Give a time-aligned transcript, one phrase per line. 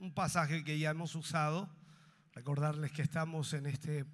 [0.00, 1.70] un pasaje que ya hemos usado.
[2.32, 4.06] Recordarles que estamos en, este,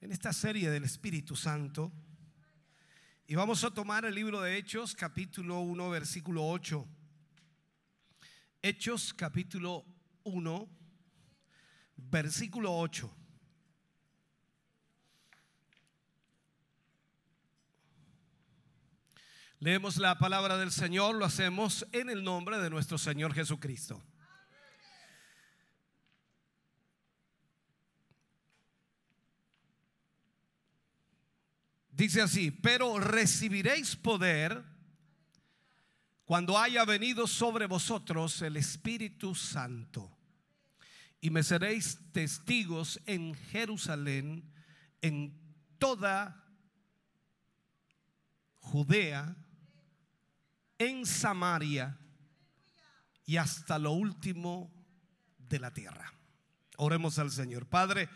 [0.00, 1.92] en esta serie del Espíritu Santo.
[3.26, 6.84] Y vamos a tomar el libro de Hechos, capítulo 1, versículo 8.
[8.62, 9.84] Hechos, capítulo
[10.24, 10.68] 1,
[11.96, 13.16] versículo 8.
[19.60, 24.02] Leemos la palabra del Señor, lo hacemos en el nombre de nuestro Señor Jesucristo.
[32.02, 34.60] Dice así, pero recibiréis poder
[36.24, 40.10] cuando haya venido sobre vosotros el Espíritu Santo.
[41.20, 44.52] Y me seréis testigos en Jerusalén,
[45.00, 45.32] en
[45.78, 46.44] toda
[48.58, 49.36] Judea,
[50.78, 52.00] en Samaria
[53.24, 54.74] y hasta lo último
[55.38, 56.12] de la tierra.
[56.78, 57.68] Oremos al Señor.
[57.68, 58.08] Padre,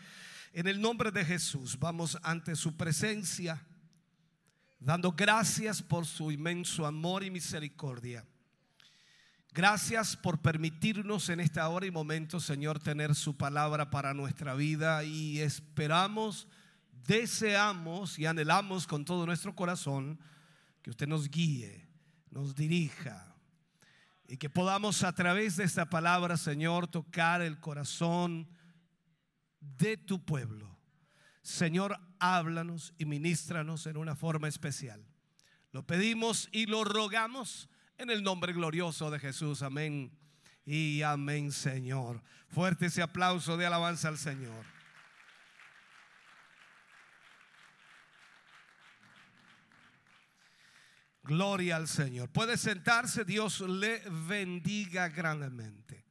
[0.51, 3.65] en el nombre de Jesús vamos ante su presencia,
[4.79, 8.25] dando gracias por su inmenso amor y misericordia.
[9.53, 15.03] Gracias por permitirnos en esta hora y momento, Señor, tener su palabra para nuestra vida
[15.03, 16.47] y esperamos,
[17.07, 20.19] deseamos y anhelamos con todo nuestro corazón
[20.83, 21.87] que usted nos guíe,
[22.29, 23.35] nos dirija
[24.27, 28.47] y que podamos a través de esta palabra, Señor, tocar el corazón
[29.59, 30.76] de tu pueblo.
[31.47, 35.01] Señor, háblanos y ministranos en una forma especial.
[35.71, 39.61] Lo pedimos y lo rogamos en el nombre glorioso de Jesús.
[39.61, 40.11] Amén.
[40.65, 42.21] Y amén, Señor.
[42.49, 44.65] Fuerte ese aplauso de alabanza al Señor.
[51.23, 52.29] Gloria al Señor.
[52.29, 56.06] Puede sentarse, Dios le bendiga grandemente.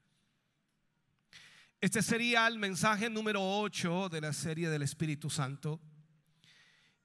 [1.86, 5.80] Este sería el mensaje número 8 de la serie del Espíritu Santo.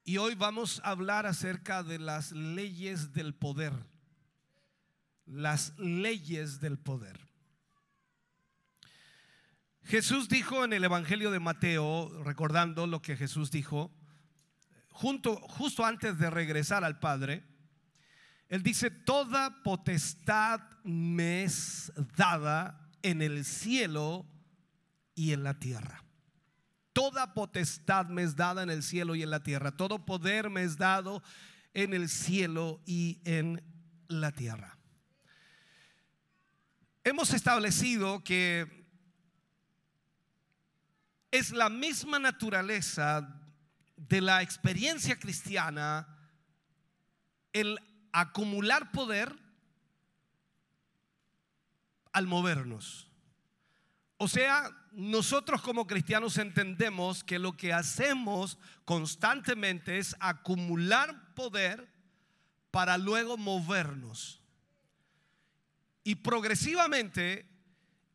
[0.03, 3.73] Y hoy vamos a hablar acerca de las leyes del poder.
[5.27, 7.19] Las leyes del poder.
[9.83, 13.95] Jesús dijo en el Evangelio de Mateo, recordando lo que Jesús dijo,
[14.89, 17.43] justo antes de regresar al Padre,
[18.49, 24.25] Él dice, toda potestad me es dada en el cielo
[25.21, 26.03] y en la tierra.
[26.93, 29.69] Toda potestad me es dada en el cielo y en la tierra.
[29.77, 31.21] Todo poder me es dado
[31.75, 33.61] en el cielo y en
[34.07, 34.79] la tierra.
[37.03, 38.87] Hemos establecido que
[41.29, 43.39] es la misma naturaleza
[43.95, 46.17] de la experiencia cristiana
[47.53, 47.79] el
[48.11, 49.37] acumular poder
[52.11, 53.07] al movernos.
[54.17, 61.89] O sea, nosotros como cristianos entendemos que lo que hacemos constantemente es acumular poder
[62.71, 64.41] para luego movernos.
[66.03, 67.47] Y progresivamente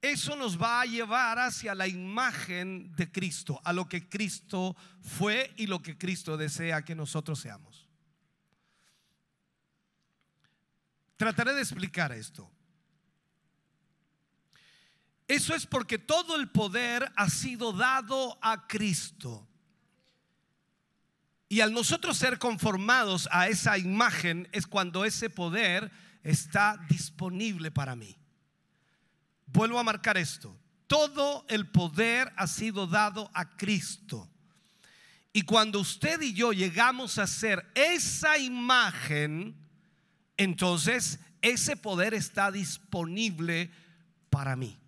[0.03, 5.53] eso nos va a llevar hacia la imagen de Cristo, a lo que Cristo fue
[5.57, 7.89] y lo que Cristo desea que nosotros seamos.
[11.17, 12.51] Trataré de explicar esto.
[15.29, 19.49] Eso es porque todo el poder ha sido dado a Cristo.
[21.49, 25.91] Y al nosotros ser conformados a esa imagen es cuando ese poder
[26.23, 28.17] está disponible para mí.
[29.47, 30.59] Vuelvo a marcar esto.
[30.87, 34.29] Todo el poder ha sido dado a Cristo.
[35.33, 39.57] Y cuando usted y yo llegamos a ser esa imagen,
[40.37, 43.71] entonces ese poder está disponible
[44.31, 44.79] para mí.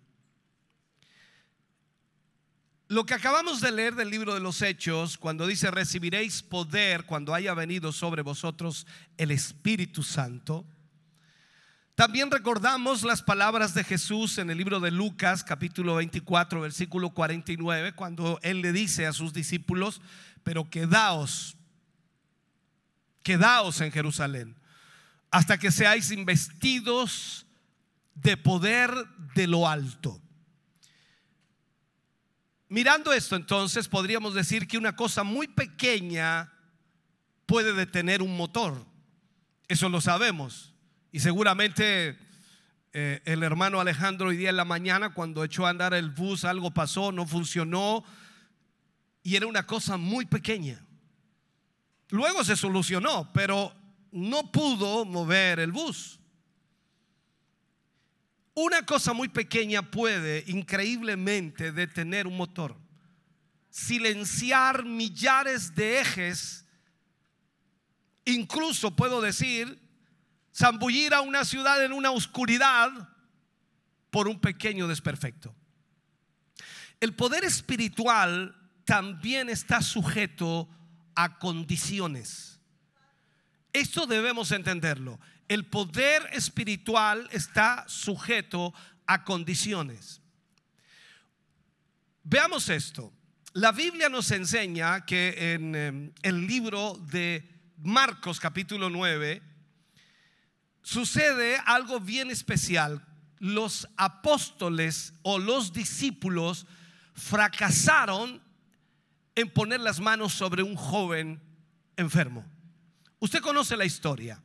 [2.89, 7.35] Lo que acabamos de leer del libro de los Hechos, cuando dice, recibiréis poder cuando
[7.35, 10.65] haya venido sobre vosotros el Espíritu Santo,
[11.93, 17.93] también recordamos las palabras de Jesús en el libro de Lucas, capítulo 24, versículo 49,
[17.93, 20.01] cuando Él le dice a sus discípulos,
[20.43, 21.57] pero quedaos,
[23.21, 24.55] quedaos en Jerusalén,
[25.29, 27.45] hasta que seáis investidos
[28.15, 28.91] de poder
[29.35, 30.19] de lo alto.
[32.69, 36.53] Mirando esto entonces podríamos decir que una cosa muy pequeña
[37.45, 38.85] puede detener un motor.
[39.67, 40.73] Eso lo sabemos.
[41.11, 42.17] Y seguramente
[42.93, 46.45] eh, el hermano Alejandro hoy día en la mañana cuando echó a andar el bus
[46.45, 48.03] algo pasó, no funcionó
[49.23, 50.85] y era una cosa muy pequeña.
[52.09, 53.73] Luego se solucionó, pero
[54.11, 56.18] no pudo mover el bus.
[58.61, 62.75] Una cosa muy pequeña puede increíblemente detener un motor,
[63.69, 66.65] silenciar millares de ejes,
[68.25, 69.79] incluso puedo decir,
[70.53, 72.91] zambullir a una ciudad en una oscuridad
[74.09, 75.55] por un pequeño desperfecto.
[76.99, 78.53] El poder espiritual
[78.83, 80.67] también está sujeto
[81.15, 82.59] a condiciones.
[83.71, 85.17] Esto debemos entenderlo.
[85.49, 88.71] El poder espiritual está sujeto
[89.07, 90.21] a condiciones.
[92.23, 93.11] Veamos esto.
[93.53, 99.41] La Biblia nos enseña que en em, el libro de Marcos capítulo 9
[100.83, 103.03] sucede algo bien especial.
[103.39, 106.67] Los apóstoles o los discípulos
[107.15, 108.39] fracasaron
[109.33, 111.41] en poner las manos sobre un joven
[111.97, 112.45] enfermo.
[113.17, 114.43] Usted conoce la historia.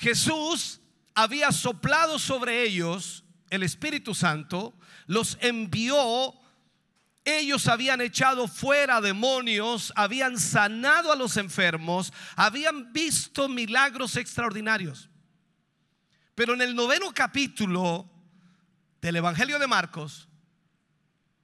[0.00, 0.80] Jesús
[1.14, 4.74] había soplado sobre ellos el Espíritu Santo,
[5.06, 6.34] los envió,
[7.22, 15.10] ellos habían echado fuera demonios, habían sanado a los enfermos, habían visto milagros extraordinarios.
[16.34, 18.10] Pero en el noveno capítulo
[19.02, 20.30] del Evangelio de Marcos,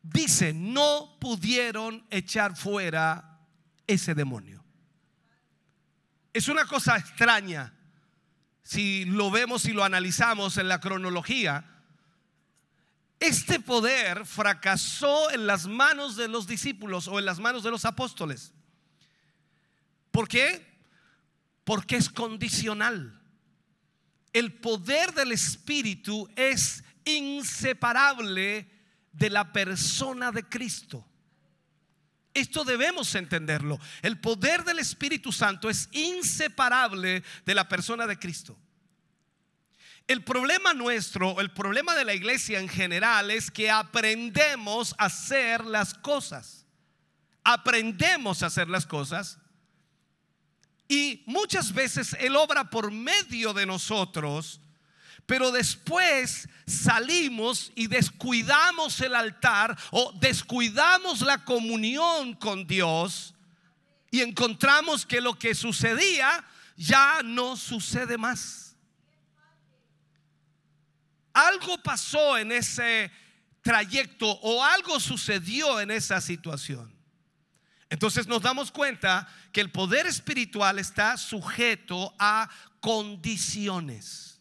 [0.02, 3.38] dice, no pudieron echar fuera
[3.86, 4.64] ese demonio.
[6.32, 7.75] Es una cosa extraña
[8.66, 11.64] si lo vemos y lo analizamos en la cronología.
[13.20, 17.84] Este poder fracasó en las manos de los discípulos o en las manos de los
[17.84, 18.52] apóstoles.
[20.10, 20.66] ¿Por qué?
[21.62, 23.22] Porque es condicional.
[24.32, 28.68] El poder del Espíritu es inseparable
[29.12, 31.06] de la persona de Cristo.
[32.36, 33.80] Esto debemos entenderlo.
[34.02, 38.58] El poder del Espíritu Santo es inseparable de la persona de Cristo.
[40.06, 45.64] El problema nuestro, el problema de la iglesia en general es que aprendemos a hacer
[45.64, 46.66] las cosas.
[47.42, 49.38] Aprendemos a hacer las cosas.
[50.88, 54.60] Y muchas veces Él obra por medio de nosotros
[55.26, 63.34] pero después salimos y descuidamos el altar o descuidamos la comunión con Dios
[64.10, 66.44] y encontramos que lo que sucedía
[66.76, 68.76] ya no sucede más.
[71.32, 73.10] Algo pasó en ese
[73.62, 76.94] trayecto o algo sucedió en esa situación.
[77.90, 82.48] Entonces nos damos cuenta que el poder espiritual está sujeto a
[82.80, 84.35] condiciones.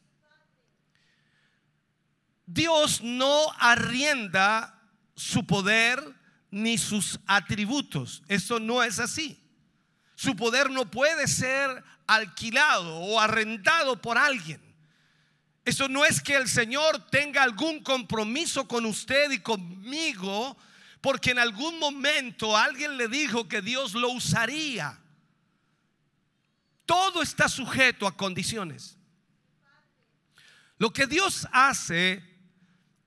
[2.46, 4.82] Dios no arrienda
[5.16, 6.02] su poder
[6.52, 8.24] ni sus atributos.
[8.28, 9.42] Eso no es así.
[10.16, 14.62] Su poder no puede ser alquilado o arrendado por alguien.
[15.66, 20.56] Eso no es que el Señor tenga algún compromiso con usted y conmigo,
[21.02, 25.00] porque en algún momento alguien le dijo que Dios lo usaría.
[26.86, 28.96] Todo está sujeto a condiciones.
[30.78, 32.35] Lo que Dios hace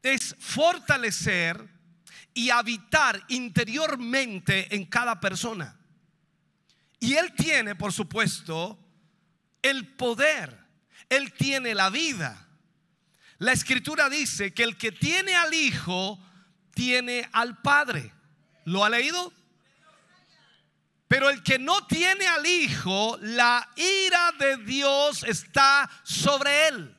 [0.03, 1.69] es fortalecer
[2.35, 5.77] y habitar interiormente en cada persona.
[7.01, 8.79] Y Él tiene, por supuesto,
[9.63, 10.57] el poder.
[11.09, 12.47] Él tiene la vida.
[13.39, 16.19] La escritura dice que el que tiene al Hijo
[16.75, 18.13] tiene al Padre.
[18.65, 19.33] ¿Lo ha leído?
[21.07, 26.98] Pero el que no tiene al Hijo, la ira de Dios está sobre él.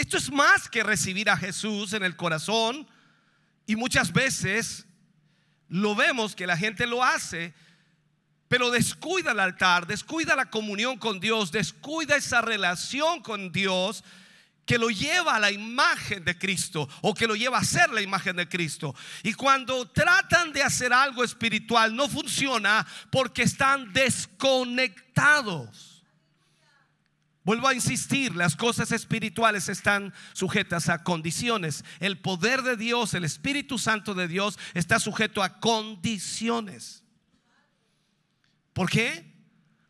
[0.00, 2.88] Esto es más que recibir a Jesús en el corazón
[3.66, 4.86] y muchas veces
[5.68, 7.52] lo vemos que la gente lo hace,
[8.48, 14.02] pero descuida el altar, descuida la comunión con Dios, descuida esa relación con Dios
[14.64, 18.00] que lo lleva a la imagen de Cristo o que lo lleva a ser la
[18.00, 18.94] imagen de Cristo.
[19.22, 25.89] Y cuando tratan de hacer algo espiritual no funciona porque están desconectados.
[27.42, 31.84] Vuelvo a insistir, las cosas espirituales están sujetas a condiciones.
[31.98, 37.02] El poder de Dios, el Espíritu Santo de Dios está sujeto a condiciones.
[38.74, 39.34] ¿Por qué?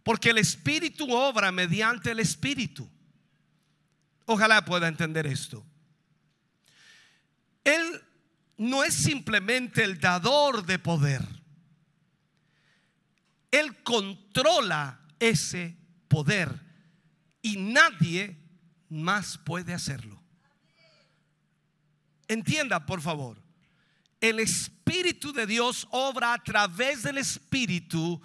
[0.04, 2.88] Porque el Espíritu obra mediante el Espíritu.
[4.26, 5.66] Ojalá pueda entender esto.
[7.64, 8.00] Él
[8.59, 11.26] no es simplemente el dador de poder.
[13.50, 15.76] Él controla ese
[16.07, 16.69] poder
[17.42, 18.38] y nadie
[18.88, 20.23] más puede hacerlo.
[22.28, 23.42] Entienda, por favor,
[24.20, 28.20] el Espíritu de Dios obra a través del Espíritu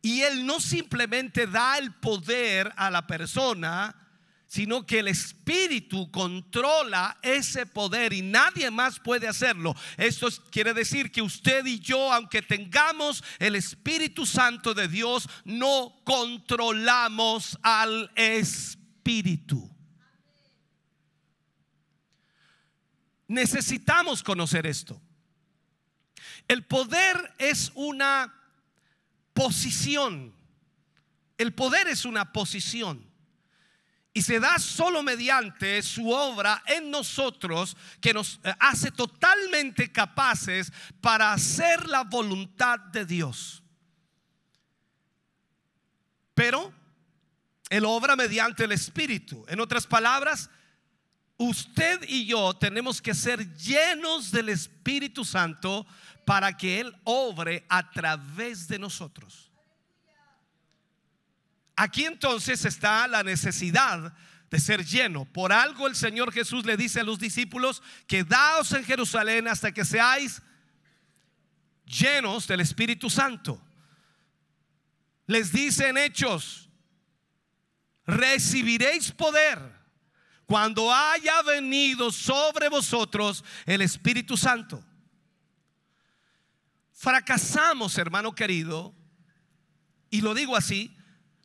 [0.00, 4.05] y Él no simplemente da el poder a la persona,
[4.56, 9.76] sino que el Espíritu controla ese poder y nadie más puede hacerlo.
[9.98, 16.00] Esto quiere decir que usted y yo, aunque tengamos el Espíritu Santo de Dios, no
[16.04, 19.70] controlamos al Espíritu.
[23.28, 24.98] Necesitamos conocer esto.
[26.48, 28.34] El poder es una
[29.34, 30.34] posición.
[31.36, 33.05] El poder es una posición.
[34.16, 40.72] Y se da solo mediante su obra en nosotros que nos eh, hace totalmente capaces
[41.02, 43.62] para hacer la voluntad de Dios.
[46.32, 46.72] Pero
[47.68, 49.44] Él obra mediante el Espíritu.
[49.48, 50.48] En otras palabras,
[51.36, 55.86] usted y yo tenemos que ser llenos del Espíritu Santo
[56.24, 59.45] para que Él obre a través de nosotros.
[61.76, 64.14] Aquí entonces está la necesidad
[64.50, 65.26] de ser lleno.
[65.26, 69.84] Por algo el Señor Jesús le dice a los discípulos, quedaos en Jerusalén hasta que
[69.84, 70.42] seáis
[71.84, 73.62] llenos del Espíritu Santo.
[75.26, 76.70] Les dice en Hechos,
[78.06, 79.58] recibiréis poder
[80.46, 84.82] cuando haya venido sobre vosotros el Espíritu Santo.
[86.92, 88.94] Fracasamos, hermano querido,
[90.08, 90.95] y lo digo así,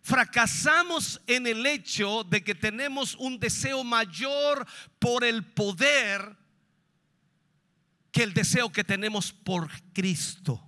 [0.01, 4.65] fracasamos en el hecho de que tenemos un deseo mayor
[5.00, 6.38] por el poder
[8.12, 10.62] que el deseo que tenemos por Cristo.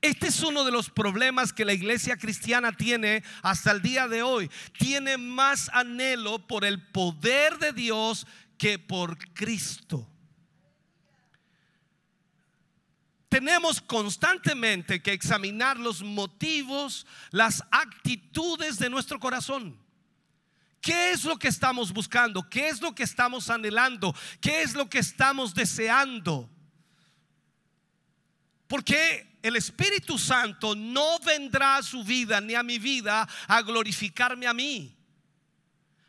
[0.00, 4.22] Este es uno de los problemas que la iglesia cristiana tiene hasta el día de
[4.22, 4.50] hoy.
[4.78, 8.26] Tiene más anhelo por el poder de Dios
[8.58, 10.13] que por Cristo.
[13.34, 19.76] Tenemos constantemente que examinar los motivos, las actitudes de nuestro corazón.
[20.80, 22.48] ¿Qué es lo que estamos buscando?
[22.48, 24.14] ¿Qué es lo que estamos anhelando?
[24.40, 26.48] ¿Qué es lo que estamos deseando?
[28.68, 34.46] Porque el Espíritu Santo no vendrá a su vida ni a mi vida a glorificarme
[34.46, 34.96] a mí.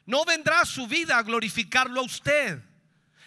[0.06, 2.62] No vendrá a su vida a glorificarlo a usted.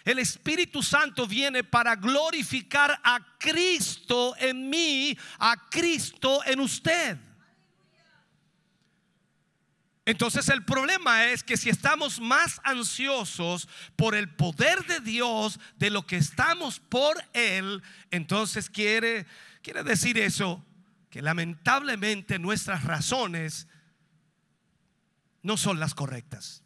[0.05, 7.17] El Espíritu Santo viene para glorificar a Cristo en mí, a Cristo en usted.
[10.09, 15.91] Entonces el problema es que si estamos más ansiosos por el poder de Dios de
[15.91, 19.27] lo que estamos por Él, entonces quiere,
[19.61, 20.65] quiere decir eso,
[21.11, 23.67] que lamentablemente nuestras razones
[25.43, 26.63] no son las correctas.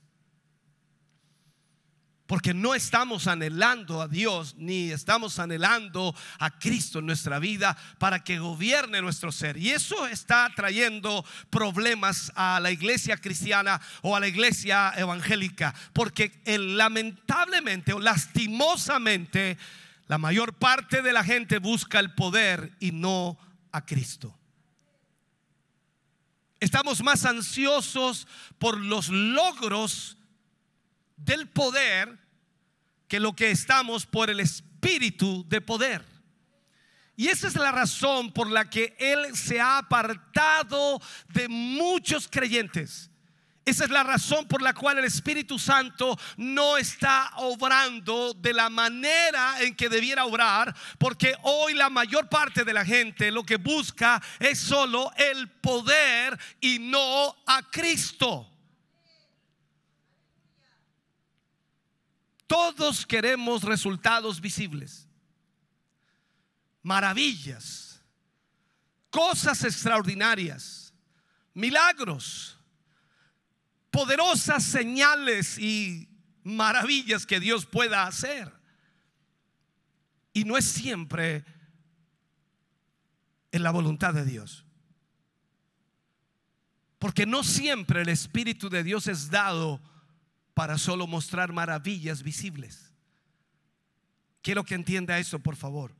[2.25, 8.24] Porque no estamos anhelando a Dios ni estamos anhelando a Cristo en nuestra vida para
[8.24, 9.58] que gobierne nuestro ser.
[9.58, 15.75] Y eso está trayendo problemas a la iglesia cristiana o a la iglesia evangélica.
[15.92, 19.58] Porque lamentablemente o lastimosamente
[20.08, 23.38] la mayor parte de la gente busca el poder y no
[23.74, 24.38] a Cristo.
[26.62, 28.27] Estamos más ansiosos
[28.58, 30.18] por los logros
[31.15, 32.20] del poder
[33.08, 36.03] que lo que estamos por el espíritu de poder.
[37.15, 43.12] Y esa es la razón por la que Él se ha apartado de muchos creyentes.
[43.65, 48.70] Esa es la razón por la cual el Espíritu Santo no está obrando de la
[48.70, 53.55] manera en que debiera obrar, porque hoy la mayor parte de la gente lo que
[53.55, 58.52] busca es solo el poder y no a Cristo.
[62.53, 65.10] Todos queremos resultados visibles,
[66.83, 68.00] maravillas,
[69.10, 70.93] cosas extraordinarias,
[71.55, 72.55] milagros,
[73.89, 76.07] poderosas señales y
[76.43, 78.53] maravillas que Dios pueda hacer.
[80.31, 81.43] Y no es siempre
[83.51, 84.63] en la voluntad de Dios.
[87.00, 89.81] Porque no siempre el Espíritu de Dios es dado
[90.53, 92.93] para solo mostrar maravillas visibles.
[94.41, 95.95] Quiero que entienda eso, por favor.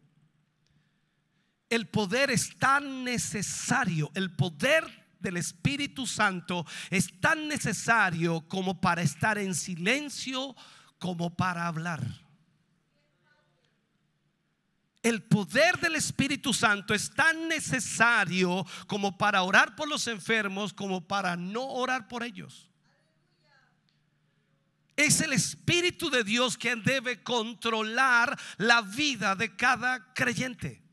[1.70, 4.84] El poder es tan necesario, el poder
[5.20, 10.56] del Espíritu Santo es tan necesario como para estar en silencio,
[11.00, 12.24] como para hablar.
[15.04, 21.06] el poder del Espíritu Santo es tan necesario como para orar por los enfermos, como
[21.06, 22.70] para no orar por ellos.
[24.96, 30.84] Es el Espíritu de Dios quien debe controlar la vida de cada creyente.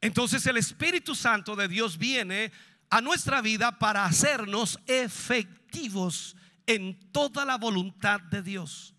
[0.00, 2.52] Entonces el Espíritu Santo de Dios viene
[2.90, 6.36] a nuestra vida para hacernos efectivos
[6.66, 8.94] en toda la voluntad de Dios.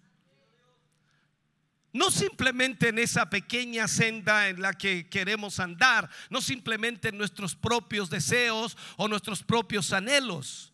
[1.94, 7.56] No simplemente en esa pequeña senda en la que queremos andar, no simplemente en nuestros
[7.56, 10.73] propios deseos o nuestros propios anhelos.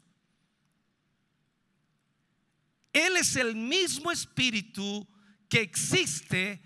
[2.93, 5.08] Él es el mismo espíritu
[5.48, 6.62] que existe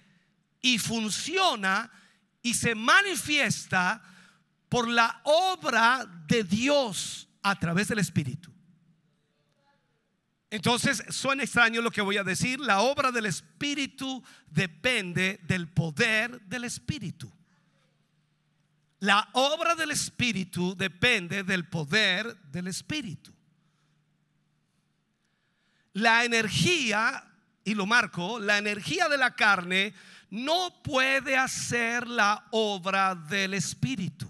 [0.61, 1.91] y funciona
[2.41, 4.01] y se manifiesta
[4.69, 8.53] por la obra de Dios a través del espíritu.
[10.53, 12.59] Entonces, suena extraño lo que voy a decir.
[12.59, 17.33] La obra del Espíritu depende del poder del Espíritu.
[18.99, 23.33] La obra del Espíritu depende del poder del Espíritu.
[25.93, 27.23] La energía,
[27.63, 29.93] y lo marco, la energía de la carne
[30.29, 34.27] no puede hacer la obra del Espíritu.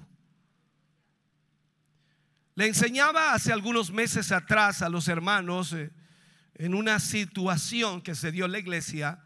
[2.55, 5.73] Le enseñaba hace algunos meses atrás a los hermanos.
[5.73, 5.91] Eh,
[6.55, 9.19] en una situación que se dio en la iglesia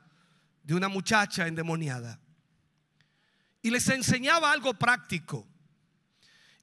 [0.63, 2.19] de una muchacha endemoniada.
[3.61, 5.47] Y les enseñaba algo práctico.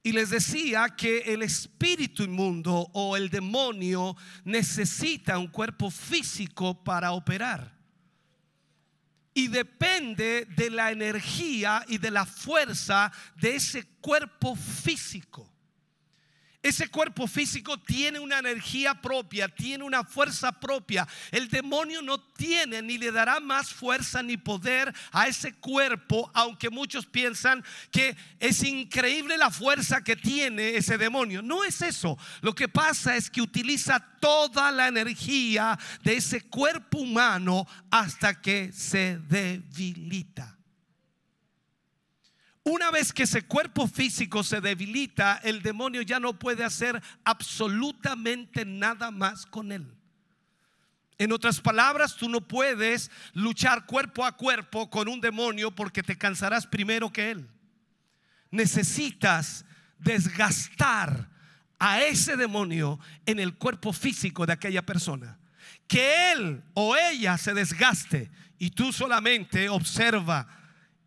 [0.06, 7.12] Y les decía que el espíritu inmundo o el demonio necesita un cuerpo físico para
[7.12, 7.74] operar.
[9.32, 15.53] Y depende de la energía y de la fuerza de ese cuerpo físico.
[16.64, 21.06] Ese cuerpo físico tiene una energía propia, tiene una fuerza propia.
[21.30, 26.70] El demonio no tiene ni le dará más fuerza ni poder a ese cuerpo, aunque
[26.70, 31.42] muchos piensan que es increíble la fuerza que tiene ese demonio.
[31.42, 32.16] No es eso.
[32.40, 38.72] Lo que pasa es que utiliza toda la energía de ese cuerpo humano hasta que
[38.72, 40.56] se debilita.
[42.64, 48.64] Una vez que ese cuerpo físico se debilita, el demonio ya no puede hacer absolutamente
[48.64, 49.86] nada más con él.
[51.18, 56.16] En otras palabras, tú no puedes luchar cuerpo a cuerpo con un demonio porque te
[56.16, 57.48] cansarás primero que él.
[58.50, 59.66] Necesitas
[59.98, 61.28] desgastar
[61.78, 65.38] a ese demonio en el cuerpo físico de aquella persona.
[65.86, 70.63] Que él o ella se desgaste y tú solamente observa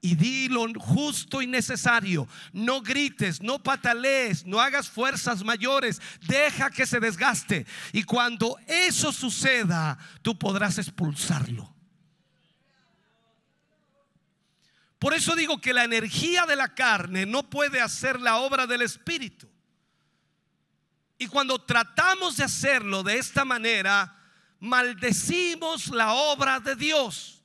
[0.08, 2.30] y di lo justo y necesario.
[2.54, 6.02] No grites, no patalees, no hagas fuerzas mayores.
[6.26, 7.66] Deja que se desgaste.
[7.92, 11.76] Y cuando eso suceda, tú podrás expulsarlo.
[14.98, 18.84] Por eso digo que la energía de la carne no puede hacer la obra del
[18.84, 19.50] Espíritu.
[21.18, 24.16] Y cuando tratamos de hacerlo de esta manera,
[24.62, 27.37] maldecimos la obra de Dios.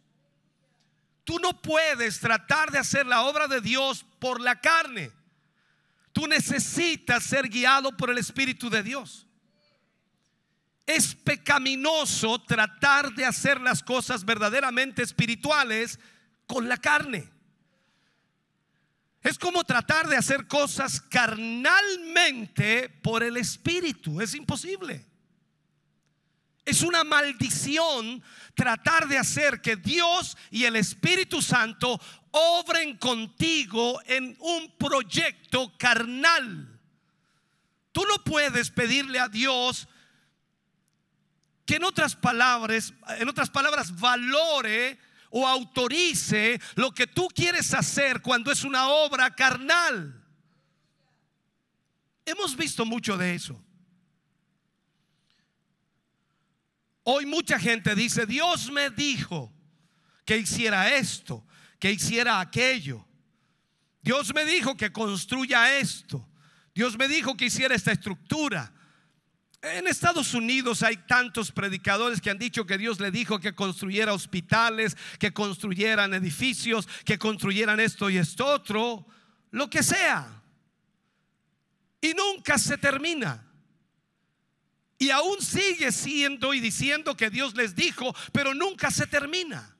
[1.24, 5.12] Tú no puedes tratar de hacer la obra de Dios por la carne.
[6.12, 9.26] Tú necesitas ser guiado por el Espíritu de Dios.
[10.84, 15.98] Es pecaminoso tratar de hacer las cosas verdaderamente espirituales
[16.46, 17.30] con la carne.
[19.22, 24.20] Es como tratar de hacer cosas carnalmente por el Espíritu.
[24.20, 25.06] Es imposible.
[26.64, 28.22] Es una maldición
[28.54, 36.80] tratar de hacer que Dios y el Espíritu Santo obren contigo en un proyecto carnal.
[37.90, 39.88] Tú no puedes pedirle a Dios
[41.66, 44.98] que en otras palabras, en otras palabras valore
[45.30, 50.22] o autorice lo que tú quieres hacer cuando es una obra carnal.
[52.24, 53.60] Hemos visto mucho de eso.
[57.04, 59.52] Hoy mucha gente dice, Dios me dijo
[60.24, 61.44] que hiciera esto,
[61.78, 63.04] que hiciera aquello.
[64.02, 66.28] Dios me dijo que construya esto.
[66.74, 68.72] Dios me dijo que hiciera esta estructura.
[69.62, 74.12] En Estados Unidos hay tantos predicadores que han dicho que Dios le dijo que construyera
[74.12, 79.06] hospitales, que construyeran edificios, que construyeran esto y esto otro,
[79.50, 80.42] lo que sea.
[82.00, 83.51] Y nunca se termina.
[85.02, 89.76] Y aún sigue siendo y diciendo que Dios les dijo, pero nunca se termina.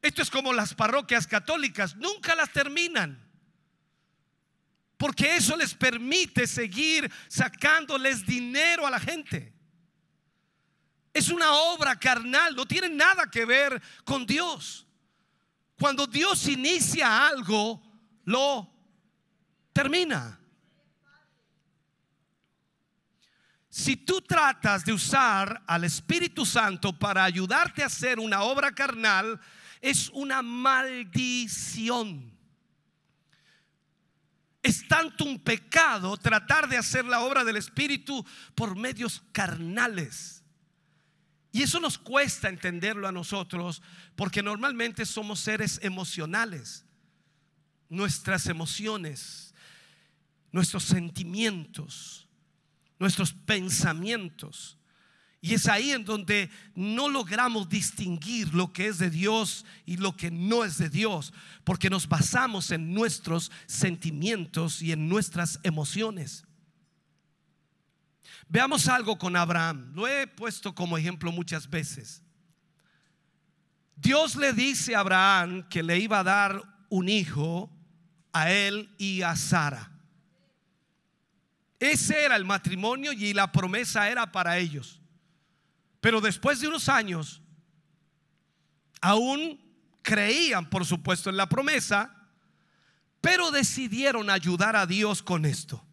[0.00, 3.24] Esto es como las parroquias católicas, nunca las terminan.
[4.96, 9.54] Porque eso les permite seguir sacándoles dinero a la gente.
[11.14, 14.84] Es una obra carnal, no tiene nada que ver con Dios.
[15.78, 17.80] Cuando Dios inicia algo,
[18.24, 18.68] lo
[19.72, 20.41] termina.
[23.74, 29.40] Si tú tratas de usar al Espíritu Santo para ayudarte a hacer una obra carnal,
[29.80, 32.30] es una maldición.
[34.62, 40.44] Es tanto un pecado tratar de hacer la obra del Espíritu por medios carnales.
[41.50, 43.80] Y eso nos cuesta entenderlo a nosotros
[44.16, 46.84] porque normalmente somos seres emocionales.
[47.88, 49.54] Nuestras emociones,
[50.50, 52.21] nuestros sentimientos,
[53.02, 54.78] nuestros pensamientos.
[55.40, 60.16] Y es ahí en donde no logramos distinguir lo que es de Dios y lo
[60.16, 61.32] que no es de Dios,
[61.64, 66.44] porque nos basamos en nuestros sentimientos y en nuestras emociones.
[68.48, 69.92] Veamos algo con Abraham.
[69.94, 72.22] Lo he puesto como ejemplo muchas veces.
[73.96, 77.68] Dios le dice a Abraham que le iba a dar un hijo
[78.32, 79.91] a él y a Sara.
[81.82, 85.00] Ese era el matrimonio y la promesa era para ellos.
[86.00, 87.42] Pero después de unos años,
[89.00, 89.60] aún
[90.00, 92.28] creían, por supuesto, en la promesa,
[93.20, 95.84] pero decidieron ayudar a Dios con esto.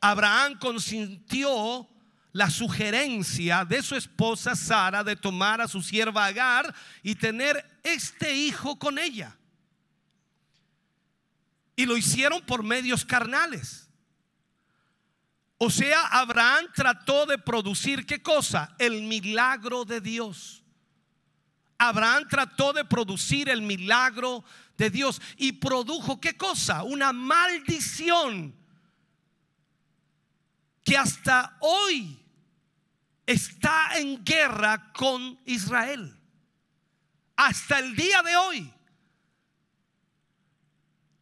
[0.00, 1.88] Abraham consintió
[2.30, 8.36] la sugerencia de su esposa Sara de tomar a su sierva Agar y tener este
[8.36, 9.36] hijo con ella.
[11.74, 13.84] Y lo hicieron por medios carnales.
[15.64, 18.74] O sea, Abraham trató de producir qué cosa?
[18.78, 20.62] El milagro de Dios.
[21.78, 24.44] Abraham trató de producir el milagro
[24.76, 26.82] de Dios y produjo qué cosa?
[26.82, 28.54] Una maldición
[30.84, 32.22] que hasta hoy
[33.24, 36.14] está en guerra con Israel.
[37.36, 38.73] Hasta el día de hoy.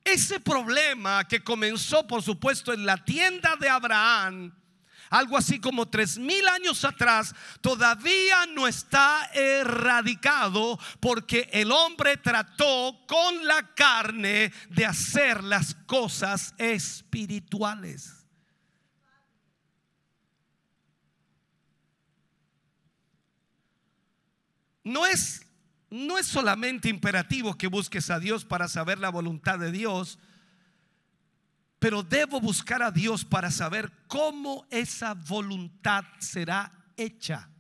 [0.05, 4.53] Ese problema que comenzó, por supuesto, en la tienda de Abraham,
[5.11, 12.99] algo así como tres mil años atrás, todavía no está erradicado porque el hombre trató
[13.07, 18.23] con la carne de hacer las cosas espirituales.
[24.83, 25.47] No es
[25.93, 30.19] no es solamente imperativo que busques a Dios para saber la voluntad de Dios,
[31.79, 37.51] pero debo buscar a Dios para saber cómo esa voluntad será hecha.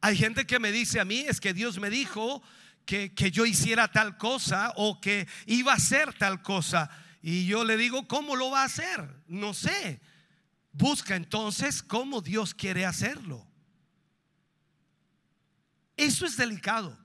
[0.00, 2.42] Hay gente que me dice a mí, es que Dios me dijo
[2.86, 6.88] que, que, yo hiciera tal cosa o que iba a hacer tal cosa.
[7.20, 9.06] Y yo le digo, ¿cómo lo va a hacer?
[9.26, 10.00] No sé.
[10.72, 13.49] Busca entonces cómo Dios quiere hacerlo.
[16.00, 16.96] Eso es delicado.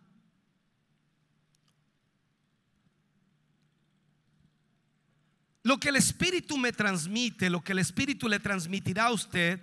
[5.64, 9.62] Lo que el Espíritu me transmite, lo que el Espíritu le transmitirá a usted,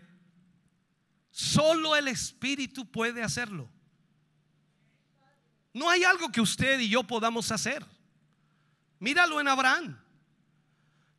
[1.31, 3.71] solo el Espíritu puede hacerlo.
[5.73, 7.87] No hay algo que usted y yo podamos hacer.
[8.99, 9.99] Míralo en Abraham.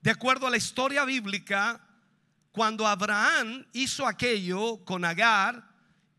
[0.03, 1.83] De acuerdo a la historia bíblica,
[2.51, 5.67] cuando Abraham hizo aquello con Agar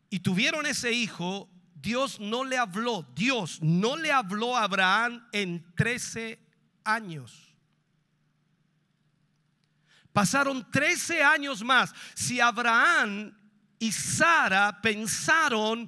[0.09, 1.49] y tuvieron ese hijo,
[1.85, 6.39] Dios no le habló, Dios no le habló a Abraham en 13
[6.83, 7.55] años.
[10.11, 11.93] Pasaron 13 años más.
[12.15, 13.37] Si Abraham
[13.77, 15.87] y Sara pensaron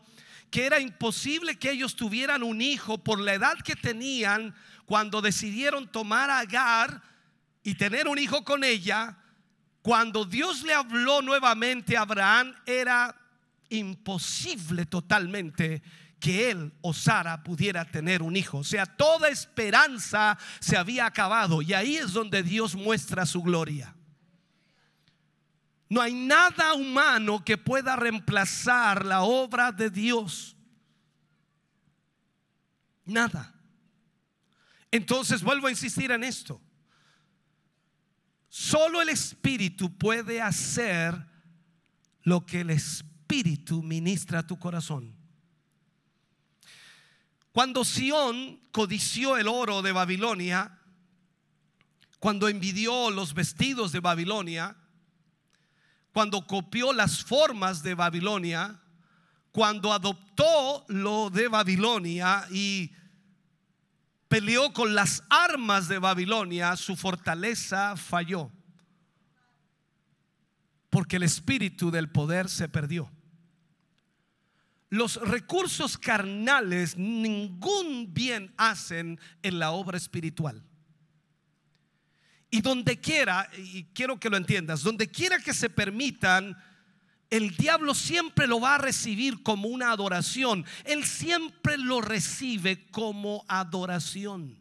[0.51, 4.53] que era imposible que ellos tuvieran un hijo por la edad que tenían
[4.85, 7.01] cuando decidieron tomar a Agar
[7.63, 9.17] y tener un hijo con ella,
[9.81, 13.15] cuando Dios le habló nuevamente a Abraham era
[13.69, 15.81] imposible totalmente
[16.19, 18.59] que él o Sara pudiera tener un hijo.
[18.59, 23.95] O sea, toda esperanza se había acabado y ahí es donde Dios muestra su gloria.
[25.89, 30.57] No hay nada humano que pueda reemplazar la obra de Dios.
[33.05, 33.53] Nada.
[34.91, 36.61] Entonces vuelvo a insistir en esto.
[38.49, 41.15] Solo el Espíritu puede hacer
[42.23, 45.13] lo que el Espíritu Espíritu ministra tu corazón.
[47.51, 50.79] Cuando Sión codició el oro de Babilonia,
[52.19, 54.77] cuando envidió los vestidos de Babilonia,
[56.13, 58.79] cuando copió las formas de Babilonia,
[59.51, 62.93] cuando adoptó lo de Babilonia y
[64.29, 68.49] peleó con las armas de Babilonia, su fortaleza falló.
[70.89, 73.11] Porque el espíritu del poder se perdió.
[74.89, 80.63] Los recursos carnales ningún bien hacen en la obra espiritual.
[82.49, 86.55] Y donde quiera, y quiero que lo entiendas, donde quiera que se permitan,
[87.29, 90.65] el diablo siempre lo va a recibir como una adoración.
[90.85, 94.57] Él siempre lo recibe como adoración.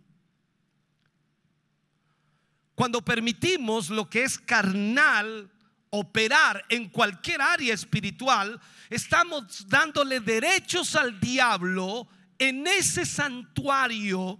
[2.74, 5.50] Cuando permitimos lo que es carnal
[5.90, 14.38] operar en cualquier área espiritual, estamos dándole derechos al diablo en ese santuario.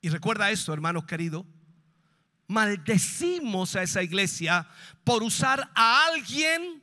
[0.00, 1.44] Y recuerda esto, hermanos queridos,
[2.46, 4.68] maldecimos a esa iglesia
[5.04, 6.82] por usar a alguien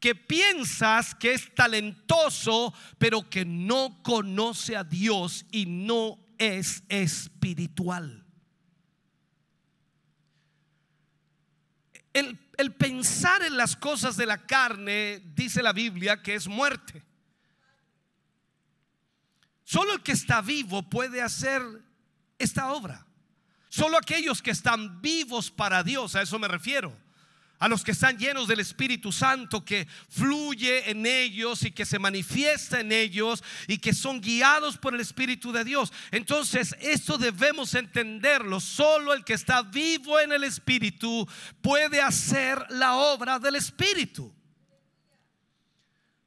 [0.00, 8.24] que piensas que es talentoso, pero que no conoce a Dios y no es espiritual.
[12.12, 17.02] El, el, pensar en las cosas de la carne, dice la Biblia, que es muerte.
[19.64, 21.62] Solo el que está vivo puede hacer
[22.38, 23.06] esta obra.
[23.68, 26.96] Solo aquellos que están vivos para Dios, a eso me refiero.
[27.58, 31.98] A los que están llenos del Espíritu Santo que fluye en ellos y que se
[31.98, 35.92] manifiesta en ellos y que son guiados por el Espíritu de Dios.
[36.10, 38.60] Entonces, esto debemos entenderlo.
[38.60, 41.28] Solo el que está vivo en el Espíritu
[41.60, 44.32] puede hacer la obra del Espíritu.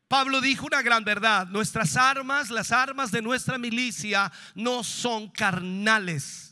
[0.08, 6.52] Pablo dijo una gran verdad, nuestras armas, las armas de nuestra milicia no son carnales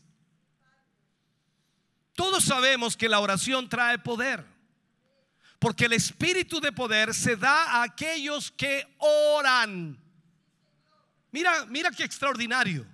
[2.20, 4.46] todos sabemos que la oración trae poder.
[5.60, 10.02] Porque el espíritu de poder se da a aquellos que oran.
[11.32, 12.88] Mira, mira qué extraordinario.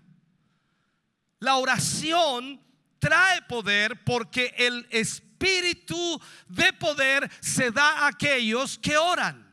[1.39, 2.60] La oración
[2.97, 9.45] trae poder porque el espíritu de poder se da a aquellos que oran.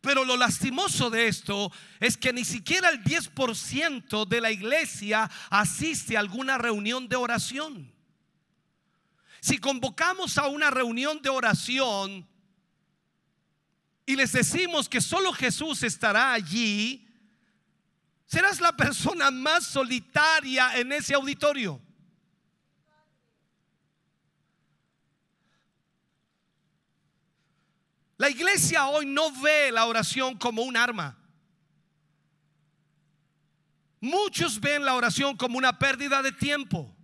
[0.00, 6.16] Pero lo lastimoso de esto es que ni siquiera el 10% de la iglesia asiste
[6.16, 7.91] a alguna reunión de oración.
[9.42, 12.28] Si convocamos a una reunión de oración
[14.06, 17.08] y les decimos que solo Jesús estará allí,
[18.24, 21.82] serás la persona más solitaria en ese auditorio.
[28.18, 31.18] La iglesia hoy no ve la oración como un arma.
[34.00, 36.96] Muchos ven la oración como una pérdida de tiempo.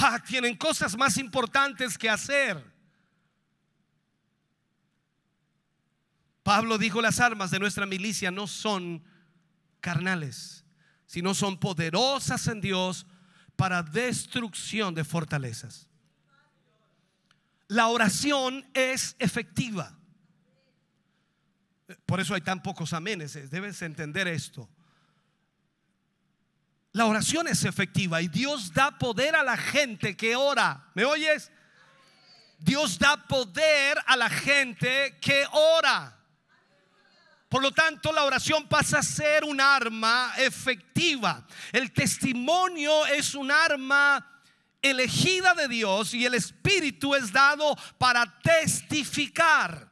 [0.00, 2.62] Ah, tienen cosas más importantes que hacer.
[6.42, 9.02] Pablo dijo, las armas de nuestra milicia no son
[9.80, 10.64] carnales,
[11.06, 13.06] sino son poderosas en Dios
[13.56, 15.88] para destrucción de fortalezas
[17.68, 19.94] la oración es efectiva.
[22.06, 24.68] Por eso hay tan pocos amenes, eh, debes entender esto.
[26.92, 30.90] La oración es efectiva y Dios da poder a la gente que ora.
[30.94, 31.50] ¿Me oyes?
[32.58, 36.16] Dios da poder a la gente que ora.
[37.48, 41.46] Por lo tanto, la oración pasa a ser un arma efectiva.
[41.72, 44.42] El testimonio es un arma
[44.82, 49.87] elegida de Dios y el Espíritu es dado para testificar.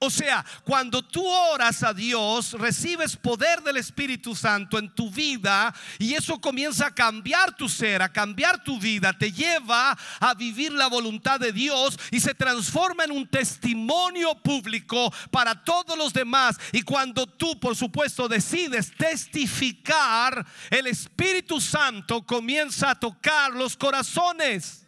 [0.00, 5.74] O sea, cuando tú oras a Dios, recibes poder del Espíritu Santo en tu vida
[5.98, 10.70] y eso comienza a cambiar tu ser, a cambiar tu vida, te lleva a vivir
[10.70, 16.56] la voluntad de Dios y se transforma en un testimonio público para todos los demás.
[16.70, 24.87] Y cuando tú, por supuesto, decides testificar, el Espíritu Santo comienza a tocar los corazones.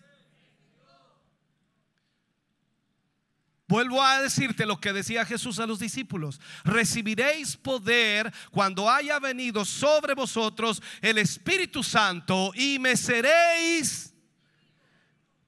[3.71, 6.41] Vuelvo a decirte lo que decía Jesús a los discípulos.
[6.65, 14.13] Recibiréis poder cuando haya venido sobre vosotros el Espíritu Santo y me seréis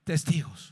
[0.04, 0.71] testigos.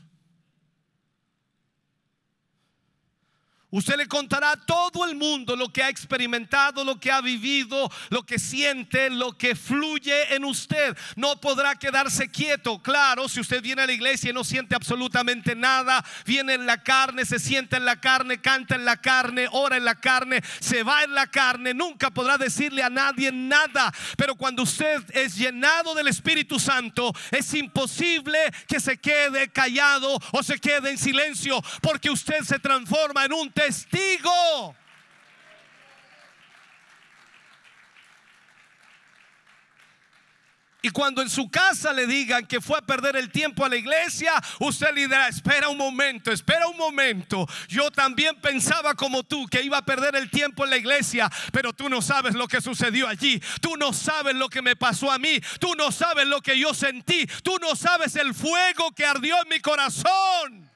[3.71, 7.89] Usted le contará a todo el mundo lo que ha experimentado, lo que ha vivido,
[8.09, 10.97] lo que siente, lo que fluye en usted.
[11.15, 12.81] No podrá quedarse quieto.
[12.81, 16.83] Claro, si usted viene a la iglesia y no siente absolutamente nada, viene en la
[16.83, 20.83] carne, se siente en la carne, canta en la carne, ora en la carne, se
[20.83, 23.93] va en la carne, nunca podrá decirle a nadie nada.
[24.17, 30.43] Pero cuando usted es llenado del Espíritu Santo, es imposible que se quede callado o
[30.43, 34.75] se quede en silencio, porque usted se transforma en un testigo.
[40.83, 43.75] Y cuando en su casa le digan que fue a perder el tiempo a la
[43.75, 47.47] iglesia, usted le dirá, espera un momento, espera un momento.
[47.67, 51.71] Yo también pensaba como tú que iba a perder el tiempo en la iglesia, pero
[51.71, 53.39] tú no sabes lo que sucedió allí.
[53.61, 55.39] Tú no sabes lo que me pasó a mí.
[55.59, 57.27] Tú no sabes lo que yo sentí.
[57.43, 60.70] Tú no sabes el fuego que ardió en mi corazón.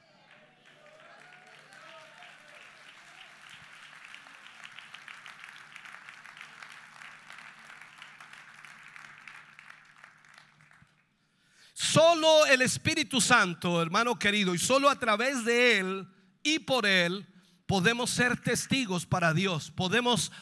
[11.78, 16.08] Solo el Espíritu Santo, hermano querido, y solo a través de Él
[16.42, 17.26] y por Él
[17.66, 19.70] podemos ser testigos para Dios.
[19.72, 20.32] Podemos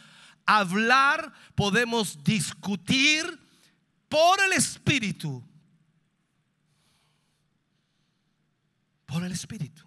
[0.47, 3.25] hablar, podemos discutir
[4.09, 5.45] por el Espíritu.
[9.05, 9.83] Por el Espíritu.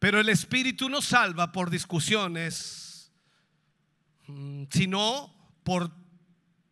[0.00, 3.12] Pero el Espíritu no salva por discusiones,
[4.26, 5.92] mm, sino por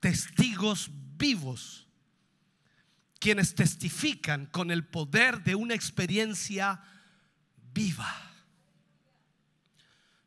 [0.00, 0.90] testigos
[1.20, 1.86] vivos,
[3.20, 6.80] quienes testifican con el poder de una experiencia
[7.72, 8.12] viva.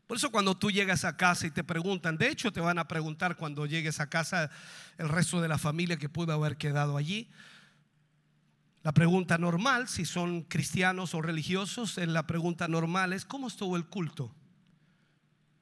[0.07, 2.87] Por eso cuando tú llegas a casa y te preguntan, de hecho te van a
[2.87, 4.51] preguntar cuando llegues a casa
[4.97, 7.31] el resto de la familia que pudo haber quedado allí,
[8.83, 13.85] la pregunta normal, si son cristianos o religiosos, la pregunta normal es, ¿cómo estuvo el
[13.85, 14.35] culto?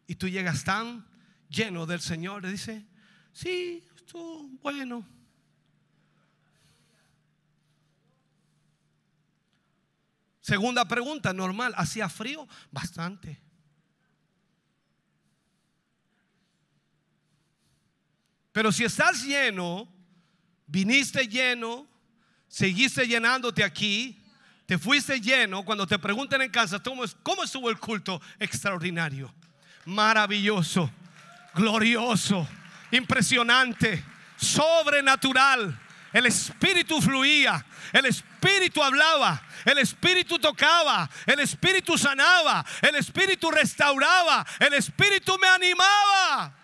[0.08, 1.06] Y tú llegas tan
[1.48, 2.86] lleno del Señor, le dice,
[3.32, 5.08] sí, estuvo bueno.
[10.42, 12.48] Segunda pregunta, normal, ¿hacía frío?
[12.72, 13.40] Bastante.
[18.52, 19.88] Pero si estás lleno,
[20.66, 21.88] viniste lleno,
[22.48, 24.20] seguiste llenándote aquí,
[24.66, 26.82] te fuiste lleno, cuando te pregunten en casa,
[27.24, 28.22] ¿cómo estuvo el culto?
[28.40, 29.34] Extraordinario,
[29.86, 30.92] maravilloso,
[31.54, 32.48] glorioso,
[32.92, 34.04] impresionante,
[34.38, 35.80] sobrenatural.
[36.14, 44.46] El Espíritu fluía, el Espíritu hablaba, el Espíritu tocaba, el Espíritu sanaba, el Espíritu restauraba,
[44.60, 46.61] el Espíritu me animaba.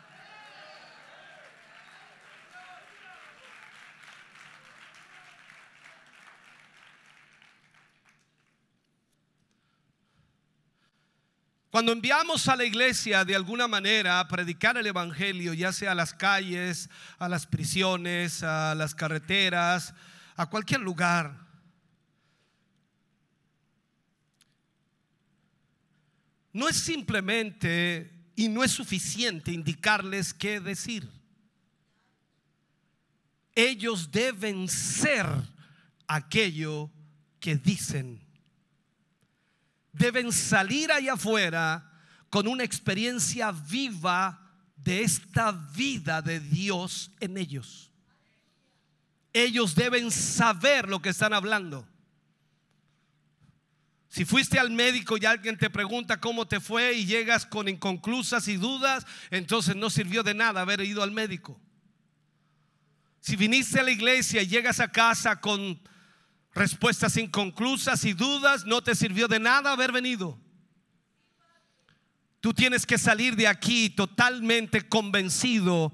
[11.70, 15.96] Cuando enviamos a la iglesia de alguna manera a predicar el Evangelio, ya sea a
[15.96, 19.94] las calles, a las prisiones, a las carreteras,
[20.38, 21.46] a cualquier lugar,
[26.54, 31.10] no es simplemente y no es suficiente indicarles qué decir.
[33.54, 35.26] Ellos deben ser
[36.08, 36.90] aquello
[37.40, 38.27] que dicen
[39.98, 41.92] deben salir allá afuera
[42.30, 44.40] con una experiencia viva
[44.76, 47.92] de esta vida de Dios en ellos.
[49.34, 51.88] Ellos deben saber lo que están hablando.
[54.10, 58.48] Si fuiste al médico y alguien te pregunta cómo te fue y llegas con inconclusas
[58.48, 61.60] y dudas, entonces no sirvió de nada haber ido al médico.
[63.20, 65.80] Si viniste a la iglesia y llegas a casa con
[66.58, 70.38] respuestas inconclusas y dudas, no te sirvió de nada haber venido.
[72.39, 75.91] Tú tienes que salir de aquí totalmente convencido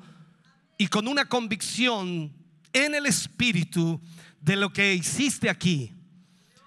[0.77, 2.33] y con una convicción
[2.73, 4.01] en el espíritu
[4.41, 5.92] de lo que hiciste aquí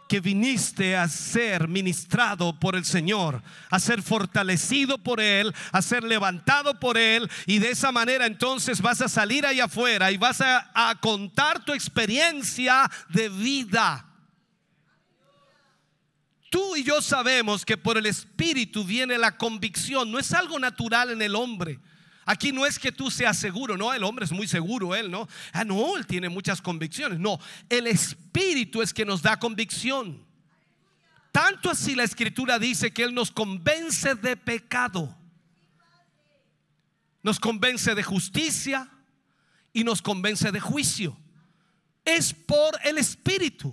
[0.08, 6.04] que viniste a ser ministrado por el Señor, a ser fortalecido por Él, a ser
[6.04, 7.28] levantado por Él.
[7.46, 11.64] Y de esa manera entonces vas a salir ahí afuera y vas a, a contar
[11.64, 14.06] tu experiencia de vida.
[16.50, 21.10] Tú y yo sabemos que por el Espíritu viene la convicción, no es algo natural
[21.10, 21.80] en el hombre.
[22.28, 25.28] Aquí no es que tú seas seguro, no, el hombre es muy seguro, él, ¿no?
[25.52, 27.20] Ah, no, él tiene muchas convicciones.
[27.20, 30.26] No, el Espíritu es que nos da convicción.
[31.30, 35.16] Tanto así la Escritura dice que Él nos convence de pecado,
[37.22, 38.90] nos convence de justicia
[39.72, 41.16] y nos convence de juicio.
[42.04, 43.72] Es por el Espíritu.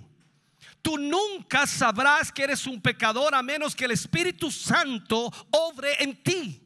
[0.80, 6.22] Tú nunca sabrás que eres un pecador a menos que el Espíritu Santo obre en
[6.22, 6.63] ti.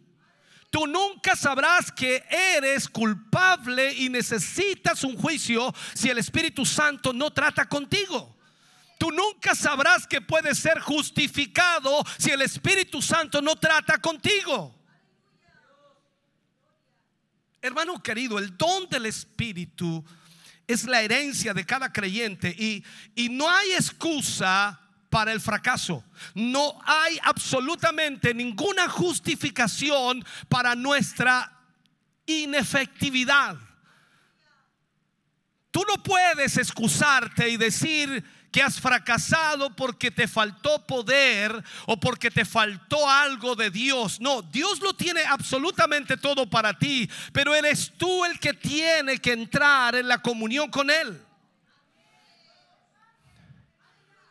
[0.71, 7.33] Tú nunca sabrás que eres culpable y necesitas un juicio si el Espíritu Santo no
[7.33, 8.37] trata contigo.
[8.99, 14.75] Tú nunca sabrás que puedes ser justificado si el Espíritu Santo no trata contigo.
[17.63, 20.05] Hermano querido, el don del Espíritu
[20.67, 26.05] es la herencia de cada creyente y, y no hay excusa para el fracaso.
[26.35, 31.53] No hay absolutamente ninguna justificación para nuestra
[32.27, 33.57] inefectividad.
[35.71, 42.31] Tú no puedes excusarte y decir que has fracasado porque te faltó poder o porque
[42.31, 44.21] te faltó algo de Dios.
[44.21, 49.33] No, Dios lo tiene absolutamente todo para ti, pero eres tú el que tiene que
[49.33, 51.23] entrar en la comunión con Él.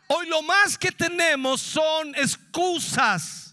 [0.08, 3.47] Hoy lo más que tenemos son excusas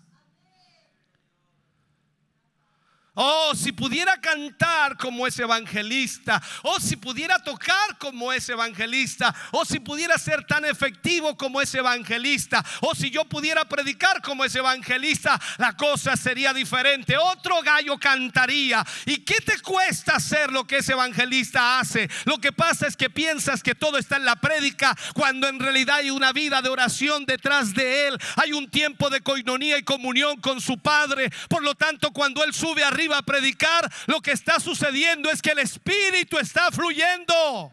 [3.17, 9.65] Oh, si pudiera cantar como ese evangelista, oh, si pudiera tocar como ese evangelista, oh,
[9.65, 14.59] si pudiera ser tan efectivo como ese evangelista, oh, si yo pudiera predicar como ese
[14.59, 17.17] evangelista, la cosa sería diferente.
[17.17, 18.85] Otro gallo cantaría.
[19.07, 22.11] ¿Y qué te cuesta hacer lo que ese evangelista hace?
[22.25, 25.99] Lo que pasa es que piensas que todo está en la prédica, cuando en realidad
[25.99, 30.41] hay una vida de oración detrás de él, hay un tiempo de coinonía y comunión
[30.41, 31.31] con su Padre.
[31.49, 35.51] Por lo tanto, cuando él sube arriba, a predicar, lo que está sucediendo es que
[35.51, 37.73] el Espíritu está fluyendo.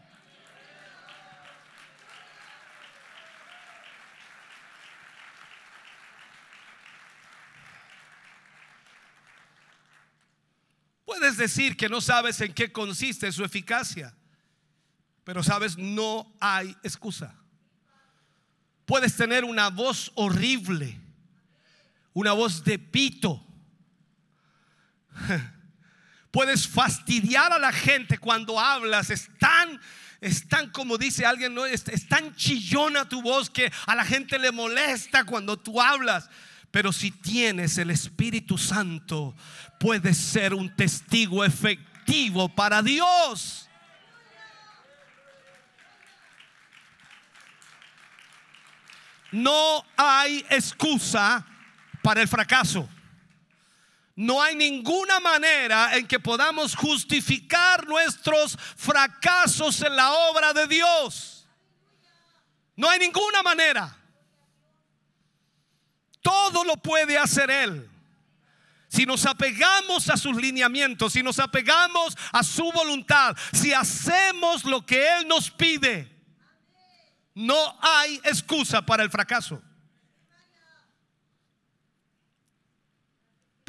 [11.04, 14.14] Puedes decir que no sabes en qué consiste su eficacia,
[15.24, 17.34] pero sabes, no hay excusa.
[18.86, 20.98] Puedes tener una voz horrible,
[22.12, 23.46] una voz de pito,
[26.30, 29.10] Puedes fastidiar a la gente cuando hablas.
[29.10, 29.80] Es tan,
[30.20, 31.66] es tan como dice alguien, ¿no?
[31.66, 36.30] es, es tan chillona tu voz que a la gente le molesta cuando tú hablas.
[36.70, 39.36] Pero si tienes el Espíritu Santo,
[39.78, 43.68] puedes ser un testigo efectivo para Dios.
[49.30, 51.44] No hay excusa
[52.02, 52.88] para el fracaso.
[54.14, 61.46] No hay ninguna manera en que podamos justificar nuestros fracasos en la obra de Dios.
[62.76, 63.96] No hay ninguna manera.
[66.20, 67.88] Todo lo puede hacer Él.
[68.88, 74.84] Si nos apegamos a sus lineamientos, si nos apegamos a su voluntad, si hacemos lo
[74.84, 76.14] que Él nos pide,
[77.34, 79.62] no hay excusa para el fracaso.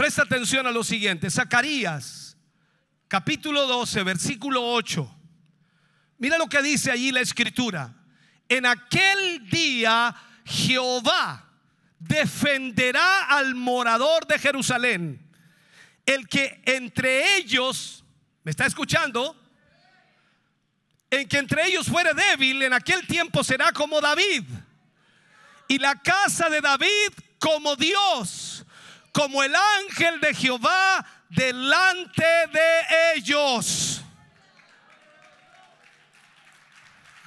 [0.04, 1.30] Presta atención a lo siguiente.
[1.32, 2.36] Zacarías,
[3.08, 5.18] capítulo 12, versículo 8.
[6.18, 7.96] Mira lo que dice allí la escritura.
[8.50, 11.50] En aquel día Jehová
[12.00, 15.26] defenderá al morador de Jerusalén,
[16.06, 18.04] el que entre ellos,
[18.44, 19.42] ¿me está escuchando?
[21.12, 24.44] En que entre ellos fuere débil, en aquel tiempo será como David.
[25.70, 28.66] Y la casa de David como Dios
[29.14, 32.82] como el ángel de Jehová delante de
[33.16, 34.04] ellos.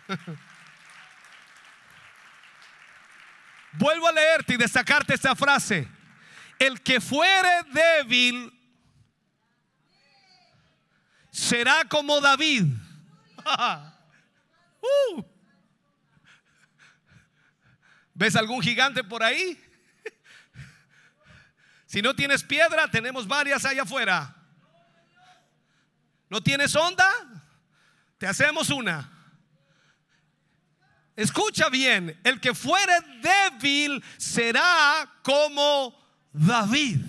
[3.73, 5.89] Vuelvo a leerte y destacarte esta frase.
[6.59, 8.53] El que fuere débil
[11.31, 12.65] será como David.
[14.79, 15.25] Uh.
[18.15, 19.61] ¿Ves algún gigante por ahí?
[21.97, 24.37] Si no tienes piedra, tenemos varias allá afuera.
[26.29, 27.11] ¿No tienes onda?
[28.19, 29.11] Te hacemos una.
[31.17, 32.93] Escucha bien, el que fuere
[33.23, 35.99] débil será como
[36.35, 37.01] David.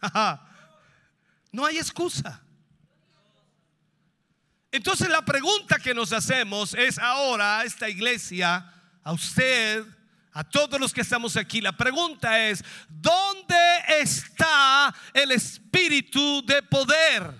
[1.50, 2.40] No hay excusa.
[4.70, 8.72] Entonces la pregunta que nos hacemos es ahora a esta iglesia,
[9.02, 9.84] a usted,
[10.32, 13.56] a todos los que estamos aquí, la pregunta es, ¿dónde
[13.88, 17.34] está el espíritu de poder?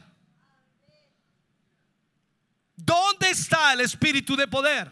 [2.77, 4.91] ¿Dónde está el espíritu de poder?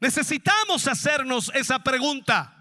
[0.00, 2.54] Necesitamos hacernos esa pregunta.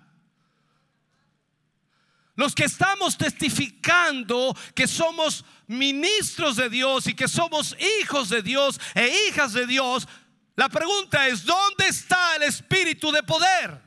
[2.35, 8.79] Los que estamos testificando que somos ministros de Dios y que somos hijos de Dios
[8.93, 10.07] e hijas de Dios,
[10.55, 13.86] la pregunta es, ¿dónde está el espíritu de poder?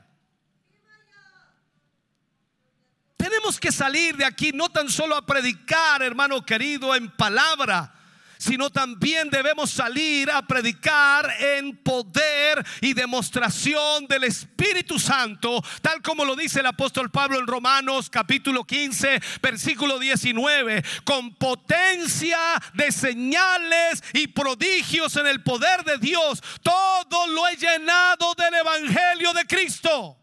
[3.20, 7.92] Tenemos que salir de aquí no tan solo a predicar, hermano querido, en palabra,
[8.38, 16.24] sino también debemos salir a predicar en poder y demostración del Espíritu Santo, tal como
[16.24, 22.38] lo dice el apóstol Pablo en Romanos capítulo 15, versículo 19, con potencia
[22.72, 29.34] de señales y prodigios en el poder de Dios, todo lo he llenado del Evangelio
[29.34, 30.19] de Cristo.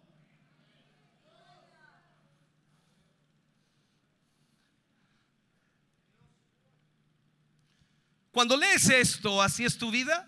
[8.37, 10.23] Cuando lees esto, así es tu vida.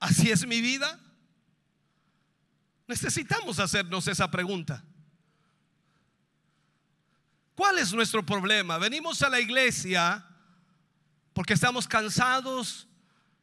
[0.00, 0.98] ¿Así es mi vida?
[2.88, 4.82] Necesitamos hacernos esa pregunta.
[7.54, 8.78] ¿Cuál es nuestro problema?
[8.78, 10.26] Venimos a la iglesia
[11.34, 12.88] porque estamos cansados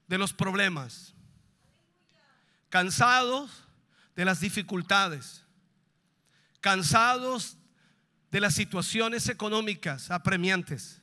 [0.09, 1.13] de los problemas,
[2.67, 3.63] cansados
[4.17, 5.45] de las dificultades,
[6.59, 7.55] cansados
[8.31, 10.98] de las situaciones económicas apremiantes,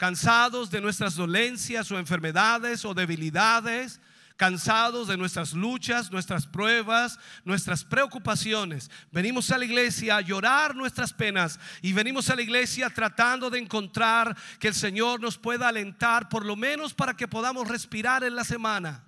[0.00, 4.00] cansados de nuestras dolencias o enfermedades o debilidades,
[4.38, 8.90] cansados de nuestras luchas, nuestras pruebas, nuestras preocupaciones.
[9.12, 13.58] Venimos a la iglesia a llorar nuestras penas y venimos a la iglesia tratando de
[13.58, 18.34] encontrar que el Señor nos pueda alentar, por lo menos para que podamos respirar en
[18.34, 19.04] la semana.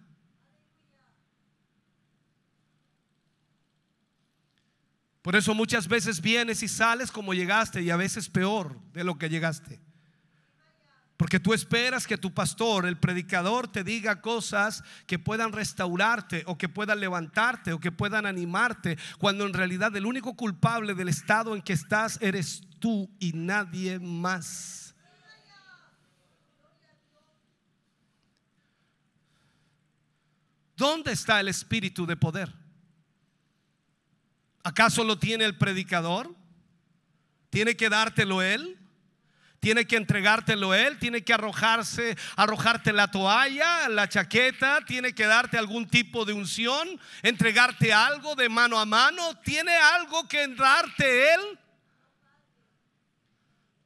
[5.23, 9.17] Por eso muchas veces vienes y sales como llegaste y a veces peor de lo
[9.17, 9.81] que llegaste.
[11.17, 16.59] Porque tú esperas que tu pastor, el predicador, te diga cosas que puedan restaurarte o
[16.59, 21.55] que puedan levantarte o que puedan animarte, cuando en realidad el único culpable del estado
[21.55, 24.95] en que estás eres tú y nadie más.
[30.77, 32.53] ¿Dónde está el espíritu de poder?
[34.65, 36.35] ¿Acaso lo tiene el predicador?
[37.51, 38.82] ¿Tiene que dártelo él?
[39.63, 45.57] Tiene que entregártelo él, tiene que arrojarse, arrojarte la toalla, la chaqueta, tiene que darte
[45.57, 51.41] algún tipo de unción, entregarte algo de mano a mano, tiene algo que darte él.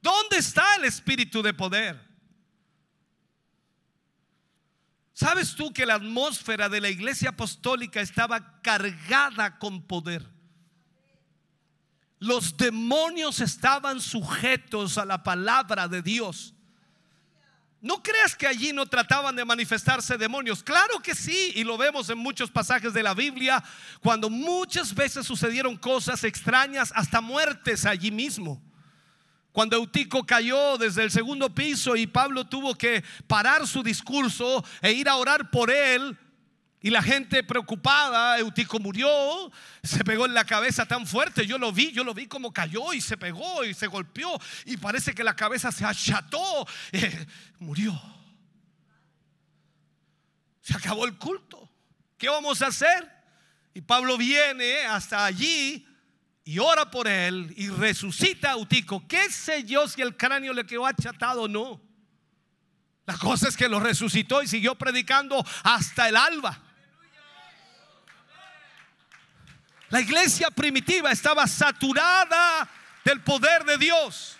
[0.01, 2.03] ¿Dónde está el espíritu de poder?
[5.13, 10.36] ¿Sabes tú que la atmósfera de la iglesia apostólica estaba cargada con poder?
[12.19, 16.53] Los demonios estaban sujetos a la palabra de Dios.
[17.79, 20.63] No creas que allí no trataban de manifestarse demonios.
[20.63, 23.63] Claro que sí, y lo vemos en muchos pasajes de la Biblia,
[24.01, 28.61] cuando muchas veces sucedieron cosas extrañas, hasta muertes allí mismo.
[29.51, 34.91] Cuando Eutico cayó desde el segundo piso y Pablo tuvo que parar su discurso e
[34.91, 36.17] ir a orar por él,
[36.79, 39.51] y la gente preocupada, Eutico murió,
[39.81, 41.47] se pegó en la cabeza tan fuerte.
[41.47, 44.39] Yo lo vi, yo lo vi como cayó y se pegó y se golpeó.
[44.65, 46.67] Y parece que la cabeza se acható.
[46.91, 47.25] Eh,
[47.59, 47.99] murió.
[50.61, 51.67] Se acabó el culto.
[52.17, 53.11] ¿Qué vamos a hacer?
[53.73, 55.85] Y Pablo viene hasta allí
[56.43, 59.07] y ora por él y resucita a Eutico.
[59.07, 61.81] ¿Qué sé yo si el cráneo le quedó achatado o no?
[63.07, 66.66] La cosa es que lo resucitó y siguió predicando hasta el alba.
[69.89, 72.69] La iglesia primitiva estaba saturada
[73.05, 74.37] del poder de Dios.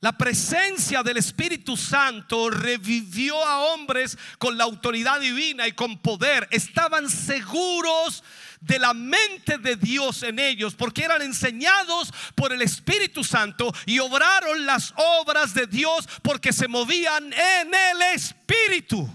[0.00, 6.46] La presencia del Espíritu Santo revivió a hombres con la autoridad divina y con poder.
[6.52, 8.22] Estaban seguros
[8.60, 13.98] de la mente de Dios en ellos porque eran enseñados por el Espíritu Santo y
[13.98, 19.12] obraron las obras de Dios porque se movían en el Espíritu.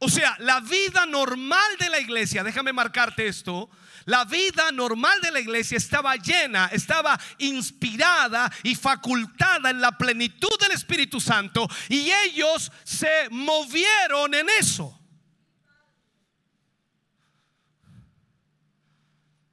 [0.00, 3.68] O sea, la vida normal de la iglesia, déjame marcarte esto,
[4.04, 10.56] la vida normal de la iglesia estaba llena, estaba inspirada y facultada en la plenitud
[10.60, 14.97] del Espíritu Santo y ellos se movieron en eso.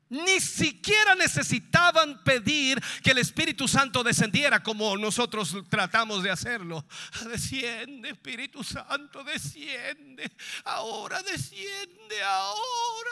[0.09, 6.85] Ni siquiera necesitaban pedir que el Espíritu Santo descendiera como nosotros tratamos de hacerlo.
[7.29, 10.31] Desciende, Espíritu Santo, desciende.
[10.63, 13.11] Ahora desciende, ahora.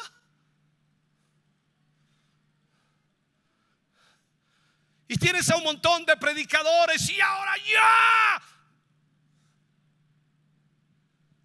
[5.08, 8.42] Y tienes a un montón de predicadores y ahora ya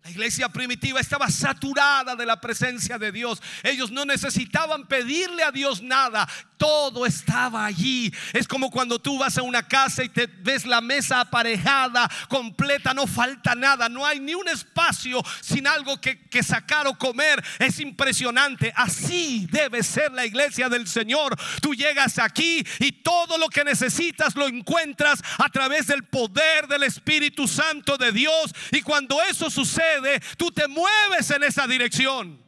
[0.09, 3.43] La iglesia primitiva estaba saturada de la presencia de Dios.
[3.63, 6.27] Ellos no necesitaban pedirle a Dios nada.
[6.59, 8.13] Todo estaba allí.
[8.33, 12.93] Es como cuando tú vas a una casa y te ves la mesa aparejada, completa,
[12.93, 13.89] no falta nada.
[13.89, 17.43] No hay ni un espacio sin algo que, sacar o comer.
[17.61, 18.73] Es impresionante.
[18.75, 21.37] Así debe ser la iglesia del Señor.
[21.63, 26.83] Tú llegas aquí y todo lo que necesitas lo encuentras a través del poder del
[26.83, 28.53] Espíritu Santo de Dios.
[28.73, 32.48] Y cuando eso sucede, tú te mueves en esa dirección.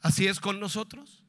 [0.00, 1.22] Así es con nosotros.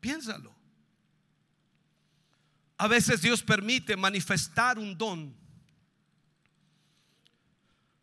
[0.00, 0.54] Piénsalo.
[2.76, 5.36] A veces Dios permite manifestar un don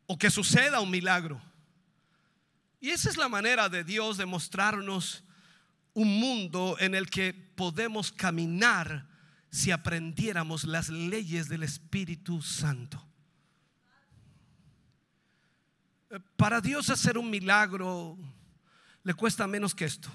[0.08, 1.42] o que suceda un milagro
[2.80, 5.24] Y esa es la manera de Dios de mostrarnos
[5.94, 9.08] un mundo en el que podemos caminar
[9.50, 13.02] si aprendiéramos las leyes del Espíritu Santo.
[16.38, 18.18] Para Dios hacer un milagro
[19.04, 20.10] le cuesta menos que esto.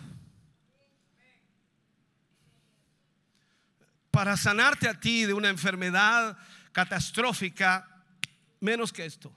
[4.11, 6.37] Para sanarte a ti de una enfermedad
[6.73, 7.87] catastrófica,
[8.61, 9.33] menos que esto.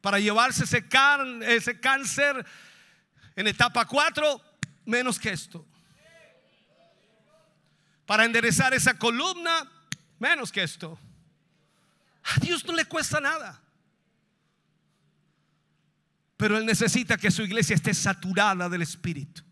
[0.00, 0.86] Para llevarse ese,
[1.42, 2.46] ese cáncer
[3.36, 4.40] en etapa 4,
[4.86, 5.66] menos que esto.
[8.06, 9.70] Para enderezar esa columna,
[10.18, 10.98] menos que esto.
[12.22, 13.60] A Dios no le cuesta nada.
[16.40, 19.42] Pero Él necesita que su iglesia esté saturada del Espíritu.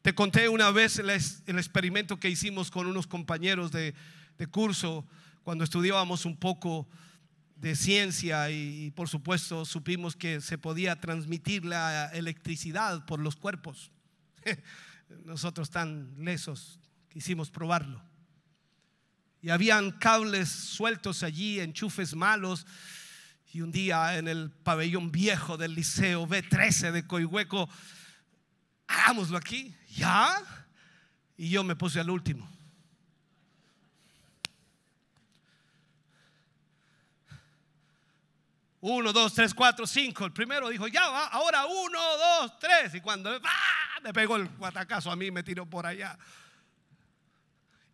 [0.00, 3.94] Te conté una vez el, experimento que hicimos con unos compañeros de,
[4.52, 5.04] curso
[5.42, 6.88] cuando estudiábamos un poco
[7.56, 13.90] de ciencia y, por supuesto supimos que se podía transmitir la electricidad por los cuerpos.
[15.24, 16.78] Nosotros tan lesos
[17.08, 18.05] quisimos probarlo.
[19.46, 22.66] Y habían cables sueltos allí, enchufes malos.
[23.52, 27.68] Y un día en el pabellón viejo del liceo B13 de Coihueco,
[28.88, 30.36] hagámoslo aquí, ¿ya?
[31.36, 32.50] Y yo me puse al último.
[38.80, 40.24] Uno, dos, tres, cuatro, cinco.
[40.24, 42.96] El primero dijo, ya va, ahora uno, dos, tres.
[42.96, 44.00] Y cuando ¡ah!
[44.02, 46.18] me pegó el guatacazo a mí, me tiró por allá.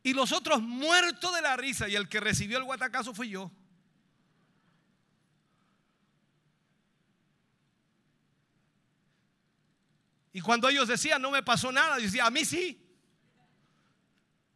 [0.02, 1.88] Y los otros muertos de la risa.
[1.88, 3.50] Y el que recibió el guatacazo fui yo.
[10.32, 12.78] Y cuando ellos decían, no me pasó nada, yo decía, a mí sí.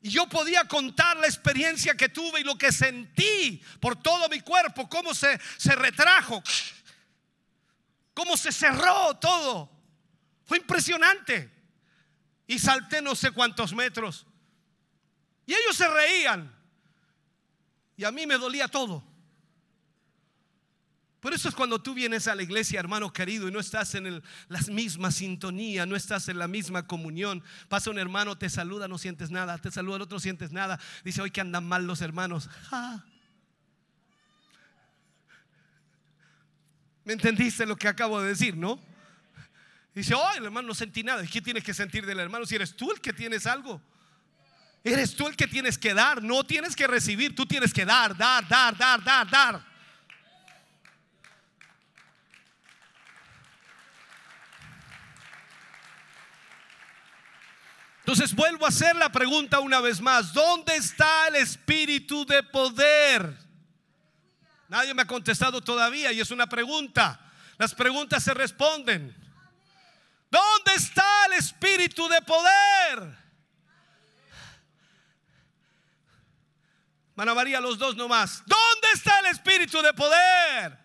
[0.00, 4.40] Y yo podía contar la experiencia que tuve y lo que sentí por todo mi
[4.40, 6.42] cuerpo, cómo se, se retrajo,
[8.14, 9.70] cómo se cerró todo.
[10.44, 11.52] Fue impresionante.
[12.46, 14.25] Y salté no sé cuántos metros.
[15.46, 16.52] Y ellos se reían.
[17.96, 19.02] Y a mí me dolía todo.
[21.20, 24.22] Por eso es cuando tú vienes a la iglesia, hermano querido, y no estás en
[24.48, 27.42] la misma sintonía, no estás en la misma comunión.
[27.68, 29.58] Pasa un hermano, te saluda, no sientes nada.
[29.58, 30.78] Te saluda el otro, sientes nada.
[31.04, 32.48] Dice, hoy que andan mal los hermanos.
[37.04, 38.80] ¿Me entendiste lo que acabo de decir, no?
[39.94, 41.24] Dice, oh, el hermano no sentí nada.
[41.24, 43.80] ¿Y qué tienes que sentir del hermano si eres tú el que tienes algo?
[44.86, 48.16] Eres tú el que tienes que dar, no tienes que recibir, tú tienes que dar,
[48.16, 49.60] dar, dar, dar, dar, dar.
[57.98, 60.32] Entonces vuelvo a hacer la pregunta una vez más.
[60.32, 63.36] ¿Dónde está el espíritu de poder?
[64.68, 67.20] Nadie me ha contestado todavía y es una pregunta.
[67.58, 69.12] Las preguntas se responden.
[70.30, 73.25] ¿Dónde está el espíritu de poder?
[77.16, 78.42] Mana María, los dos nomás.
[78.46, 80.78] ¿Dónde está el espíritu de poder?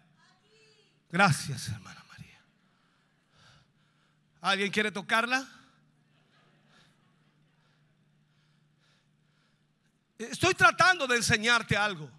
[1.09, 2.41] Gracias, hermana María.
[4.39, 5.45] ¿Alguien quiere tocarla?
[10.17, 12.09] Estoy tratando de enseñarte algo.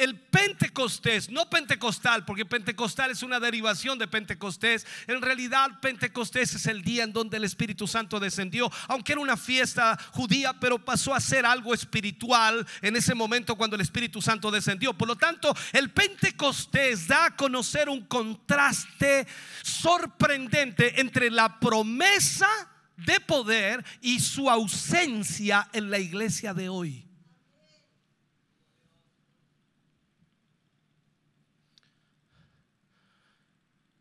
[0.00, 4.86] El Pentecostés, no Pentecostal, porque Pentecostal es una derivación de Pentecostés.
[5.06, 9.36] En realidad, Pentecostés es el día en donde el Espíritu Santo descendió, aunque era una
[9.36, 14.50] fiesta judía, pero pasó a ser algo espiritual en ese momento cuando el Espíritu Santo
[14.50, 14.94] descendió.
[14.94, 19.26] Por lo tanto, el Pentecostés da a conocer un contraste
[19.62, 22.48] sorprendente entre la promesa
[22.96, 27.09] de poder y su ausencia en la iglesia de hoy.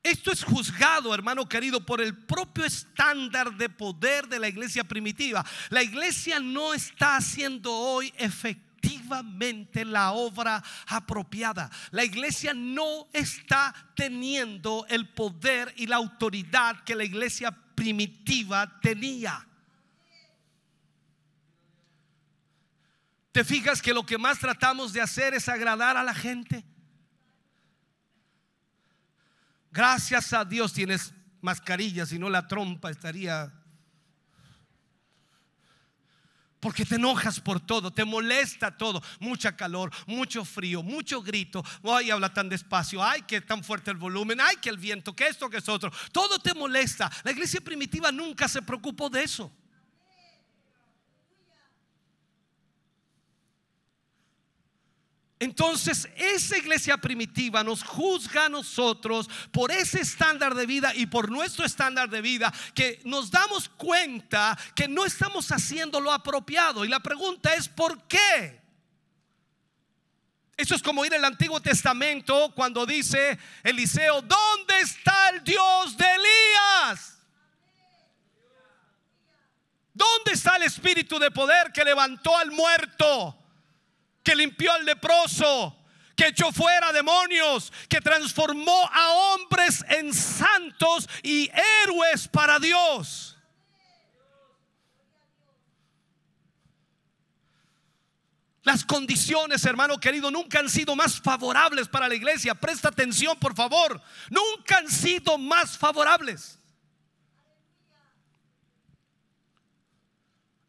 [0.09, 5.45] Esto es juzgado, hermano querido, por el propio estándar de poder de la iglesia primitiva.
[5.69, 11.69] La iglesia no está haciendo hoy efectivamente la obra apropiada.
[11.91, 19.47] La iglesia no está teniendo el poder y la autoridad que la iglesia primitiva tenía.
[23.31, 26.65] ¿Te fijas que lo que más tratamos de hacer es agradar a la gente?
[29.79, 33.49] Gracias a Dios tienes mascarilla, si no la trompa estaría
[36.59, 41.63] porque te enojas por todo, te molesta todo, mucha calor, mucho frío, mucho grito.
[41.81, 45.27] Ay, habla tan despacio, ay, que tan fuerte el volumen, ay, que el viento, que
[45.27, 45.89] esto, que es otro.
[46.11, 47.09] Todo te molesta.
[47.23, 49.49] La iglesia primitiva nunca se preocupó de eso.
[55.41, 61.31] Entonces, esa iglesia primitiva nos juzga a nosotros por ese estándar de vida y por
[61.31, 66.83] nuestro estándar de vida que nos damos cuenta que no estamos haciendo lo apropiado.
[66.83, 68.59] Y la pregunta es, ¿por qué?
[70.57, 76.05] Eso es como ir al Antiguo Testamento cuando dice Eliseo, ¿dónde está el Dios de
[76.05, 77.17] Elías?
[79.93, 83.38] ¿Dónde está el espíritu de poder que levantó al muerto?
[84.23, 85.75] Que limpió al leproso,
[86.15, 91.49] que echó fuera demonios, que transformó a hombres en santos y
[91.83, 93.37] héroes para Dios.
[98.63, 102.53] Las condiciones, hermano querido, nunca han sido más favorables para la iglesia.
[102.53, 103.99] Presta atención, por favor.
[104.29, 106.58] Nunca han sido más favorables.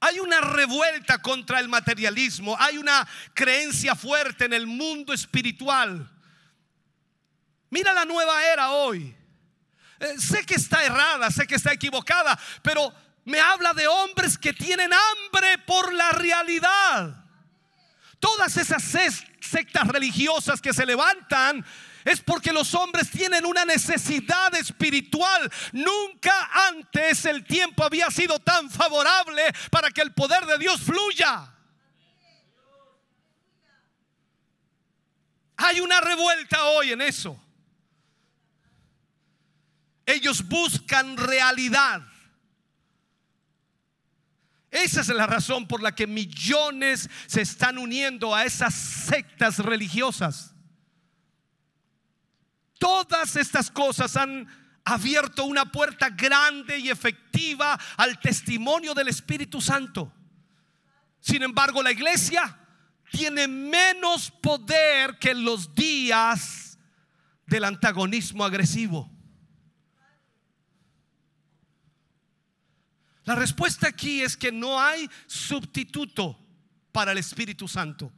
[0.00, 6.10] Hay una revuelta contra el materialismo, hay una creencia fuerte en el mundo espiritual.
[7.68, 9.14] Mira la nueva era hoy.
[10.00, 12.92] Eh, sé que está errada, sé que está equivocada, pero
[13.26, 17.24] me habla de hombres que tienen hambre por la realidad.
[18.18, 18.82] Todas esas
[19.40, 21.64] sectas religiosas que se levantan
[22.04, 25.50] es porque los hombres tienen una necesidad espiritual.
[25.72, 31.54] Nunca antes el tiempo había sido tan favorable para que el poder de Dios fluya.
[35.56, 37.38] Hay una revuelta hoy en eso.
[40.06, 42.02] Ellos buscan realidad.
[44.70, 50.49] Esa es la razón por la que millones se están uniendo a esas sectas religiosas.
[52.80, 54.48] Todas estas cosas han
[54.86, 60.10] abierto una puerta grande y efectiva al testimonio del Espíritu Santo.
[61.20, 62.58] Sin embargo, la iglesia
[63.12, 66.78] tiene menos poder que en los días
[67.46, 69.10] del antagonismo agresivo.
[73.24, 76.38] La respuesta aquí es que no hay sustituto
[76.92, 78.10] para el Espíritu Santo.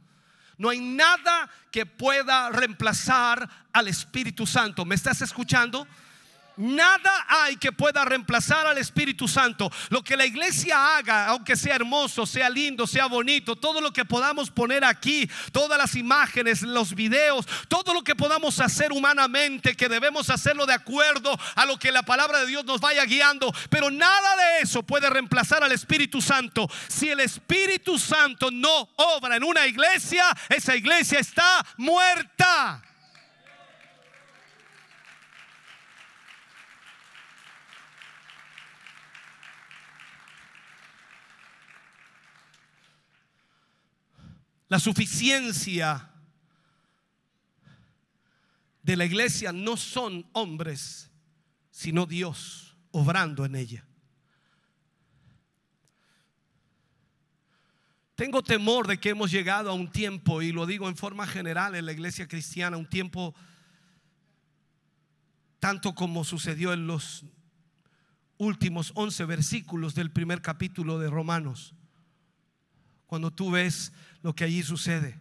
[0.57, 4.85] No hay nada que pueda reemplazar al Espíritu Santo.
[4.85, 5.87] ¿Me estás escuchando?
[6.57, 9.71] Nada hay que pueda reemplazar al Espíritu Santo.
[9.89, 14.05] Lo que la iglesia haga, aunque sea hermoso, sea lindo, sea bonito, todo lo que
[14.05, 19.89] podamos poner aquí, todas las imágenes, los videos, todo lo que podamos hacer humanamente, que
[19.89, 23.53] debemos hacerlo de acuerdo a lo que la palabra de Dios nos vaya guiando.
[23.69, 26.69] Pero nada de eso puede reemplazar al Espíritu Santo.
[26.87, 32.81] Si el Espíritu Santo no obra en una iglesia, esa iglesia está muerta.
[44.73, 46.09] La suficiencia
[48.81, 51.11] de la iglesia no son hombres,
[51.69, 53.85] sino Dios obrando en ella.
[58.15, 61.75] Tengo temor de que hemos llegado a un tiempo, y lo digo en forma general
[61.75, 63.35] en la iglesia cristiana, un tiempo
[65.59, 67.25] tanto como sucedió en los
[68.37, 71.75] últimos 11 versículos del primer capítulo de Romanos,
[73.05, 73.93] cuando tú ves
[74.23, 75.19] lo que allí sucede.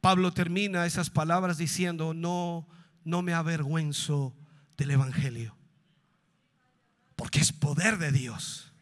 [0.00, 2.66] Pablo termina esas palabras diciendo, no,
[3.04, 4.34] no me avergüenzo
[4.76, 5.56] del Evangelio,
[7.14, 8.72] porque es poder de Dios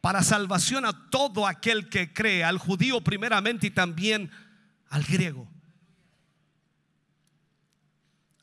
[0.00, 4.30] para salvación a todo aquel que cree, al judío primeramente y también
[4.88, 5.46] al griego.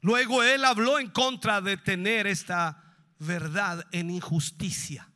[0.01, 2.83] Luego él habló en contra de tener esta
[3.19, 5.09] verdad en injusticia.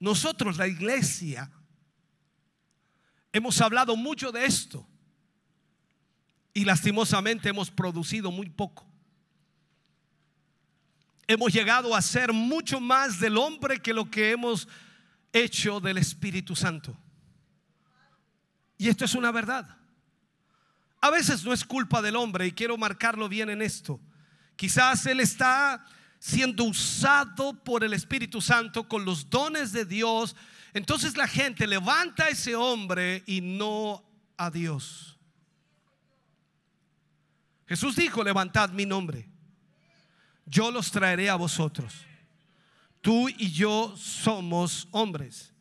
[0.00, 1.50] Nosotros, la iglesia,
[3.32, 4.86] hemos hablado mucho de esto
[6.54, 8.86] y lastimosamente hemos producido muy poco.
[11.26, 14.66] Hemos llegado a ser mucho más del hombre que lo que hemos
[15.32, 16.96] hecho del Espíritu Santo.
[18.78, 19.76] Y esto es una verdad.
[21.00, 24.00] A veces no es culpa del hombre y quiero marcarlo bien en esto.
[24.56, 25.84] Quizás él está
[26.18, 30.34] siendo usado por el Espíritu Santo con los dones de Dios,
[30.74, 34.04] entonces la gente levanta a ese hombre y no
[34.36, 35.18] a Dios.
[37.66, 39.28] Jesús dijo, levantad mi nombre,
[40.46, 42.06] yo los traeré a vosotros.
[43.00, 45.52] Tú y yo somos hombres.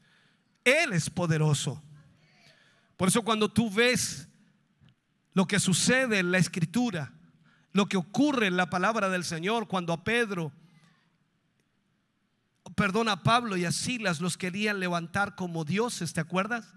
[0.64, 1.82] Él es poderoso.
[2.96, 4.28] Por eso cuando tú ves
[5.34, 7.14] lo que sucede en la escritura,
[7.78, 10.52] lo que ocurre en la palabra del Señor cuando a Pedro,
[12.76, 16.74] perdón, a Pablo y a Silas los querían levantar como dioses, ¿te acuerdas?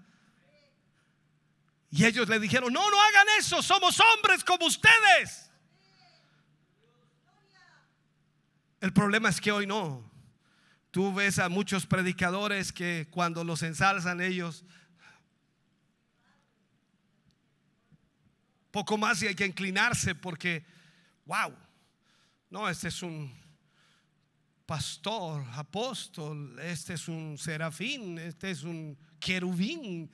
[1.89, 5.49] Y ellos le dijeron, no, no hagan eso, somos hombres como ustedes.
[8.79, 10.07] El problema es que hoy no.
[10.91, 14.63] Tú ves a muchos predicadores que cuando los ensalzan ellos,
[18.69, 20.63] poco más y hay que inclinarse porque,
[21.31, 21.55] wow,
[22.49, 23.33] no, este es un
[24.65, 30.11] pastor, apóstol, este es un serafín, este es un querubín.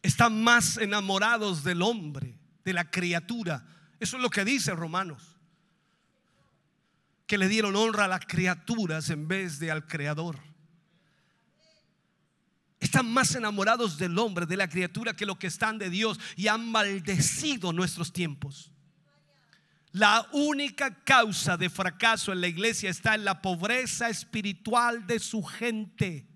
[0.00, 3.66] Están más enamorados del hombre, de la criatura.
[4.00, 5.36] Eso es lo que dice Romanos.
[7.26, 10.55] Que le dieron honra a las criaturas en vez de al creador.
[12.78, 16.48] Están más enamorados del hombre, de la criatura, que lo que están de Dios y
[16.48, 18.70] han maldecido nuestros tiempos.
[19.92, 25.42] La única causa de fracaso en la iglesia está en la pobreza espiritual de su
[25.42, 26.28] gente.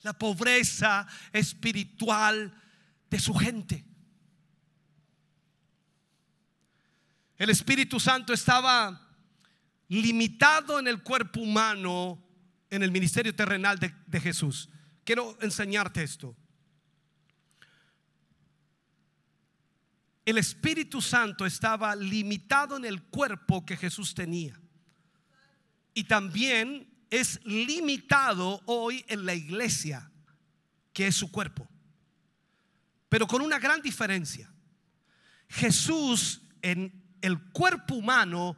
[0.00, 2.54] La pobreza espiritual
[3.10, 3.84] de su gente.
[7.36, 9.06] El Espíritu Santo estaba
[9.88, 12.22] limitado en el cuerpo humano
[12.70, 14.70] en el ministerio terrenal de, Jesús.
[15.04, 16.36] Quiero enseñarte esto.
[20.24, 24.58] El Espíritu Santo estaba limitado en el cuerpo que Jesús tenía.
[25.92, 30.08] Y también es limitado hoy en la iglesia,
[30.92, 31.68] que es su cuerpo.
[33.08, 34.52] Pero con una gran diferencia.
[35.48, 38.56] Jesús en el cuerpo humano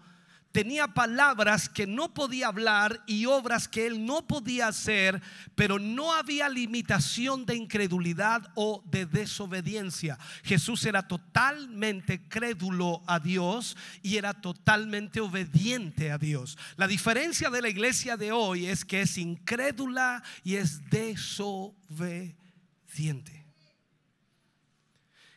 [0.52, 5.20] tenía palabras que no podía hablar y obras que él no podía hacer,
[5.54, 10.18] pero no había limitación de incredulidad o de desobediencia.
[10.44, 16.58] Jesús era totalmente crédulo a Dios y era totalmente obediente a Dios.
[16.76, 22.36] La diferencia de la iglesia de hoy es que es incrédula y es desobediente.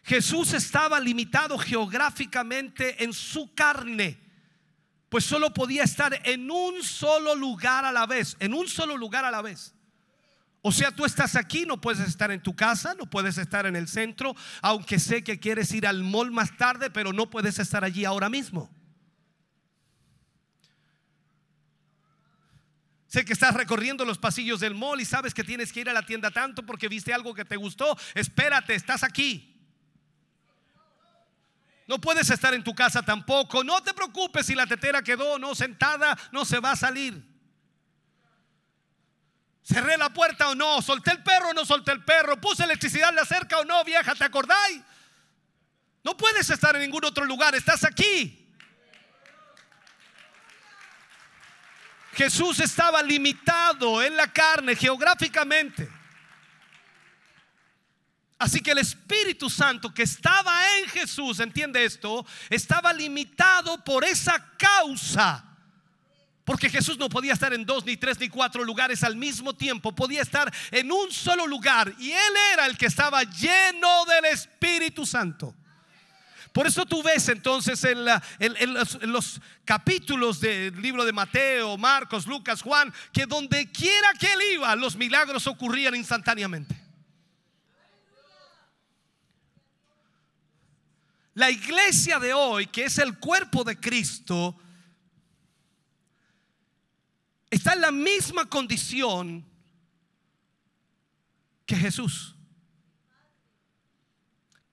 [0.03, 4.24] Jesús estaba limitado geográficamente en su carne
[5.15, 9.23] pues solo podía estar en un solo lugar a la vez, en un solo lugar
[9.23, 9.73] a la vez.
[10.61, 13.77] O sea, tú estás aquí, no puedes estar en tu casa, no puedes estar en
[13.77, 17.85] el centro, aunque sé que quieres ir al mall más tarde, pero no puedes estar
[17.85, 18.69] allí ahora mismo.
[23.07, 25.93] Sé que estás recorriendo los pasillos del mall y sabes que tienes que ir a
[25.93, 27.97] la tienda tanto porque viste algo que te gustó.
[28.15, 29.54] Espérate, estás aquí.
[31.87, 33.63] No puedes estar en tu casa tampoco.
[33.63, 37.23] No te preocupes si la tetera quedó no sentada, no se va a salir.
[39.63, 43.09] Cerré la puerta o no, solté el perro o no solté el perro, puse electricidad
[43.09, 44.81] en la cerca o no, vieja, ¿te acordáis?
[46.03, 48.45] No puedes estar en ningún otro lugar, estás aquí.
[52.13, 55.89] Jesús estaba limitado en la carne geográficamente.
[58.37, 64.51] Así que el Espíritu Santo que estaba en Jesús, entiende esto, estaba limitado por esa
[64.57, 65.43] causa.
[66.43, 69.95] Porque Jesús no podía estar en dos, ni tres, ni cuatro lugares al mismo tiempo.
[69.95, 71.91] Podía estar en un solo lugar.
[71.97, 75.55] Y Él era el que estaba lleno del Espíritu Santo.
[76.53, 78.05] Por eso tú ves entonces en,
[78.73, 84.39] los, los, capítulos del libro de Mateo, Marcos, Lucas, Juan, que donde quiera que él
[84.53, 86.84] iba, los milagros ocurrían instantáneamente.
[91.35, 94.57] La iglesia de hoy, que es el cuerpo de Cristo,
[97.49, 99.45] está en la misma condición
[101.65, 102.37] que Jesús.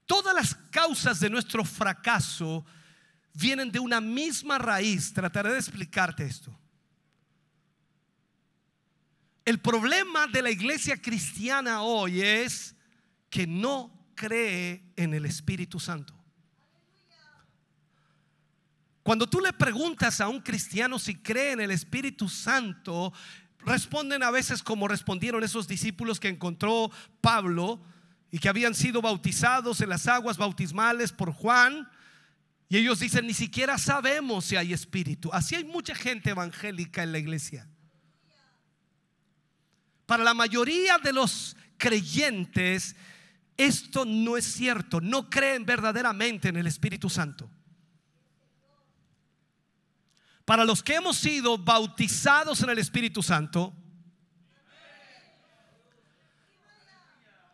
[0.05, 2.65] Todas las causas de nuestro fracaso
[3.33, 5.13] vienen de una misma raíz.
[5.13, 6.57] Trataré de explicarte esto.
[9.43, 12.73] El problema de la iglesia cristiana hoy es
[13.29, 16.22] que no cree en el Espíritu Santo.
[19.03, 23.11] Cuando tú le preguntas a un cristiano si cree en el Espíritu Santo,
[23.59, 26.89] responden a veces como respondieron esos discípulos que encontró
[27.19, 27.81] Pablo
[28.31, 31.89] y que habían sido bautizados en las aguas bautismales por Juan.
[32.69, 35.29] Y ellos dicen, ni siquiera sabemos si hay espíritu.
[35.33, 37.67] Así hay mucha gente evangélica en la iglesia.
[40.05, 42.95] Para la mayoría de los creyentes,
[43.57, 45.01] esto no es cierto.
[45.01, 47.51] No creen verdaderamente en el Espíritu Santo.
[50.45, 53.73] Para los que hemos sido bautizados en el Espíritu Santo,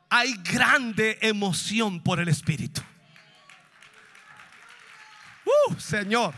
[0.09, 2.81] hay grande emoción por el Espíritu.
[5.45, 6.33] Uh, Señor.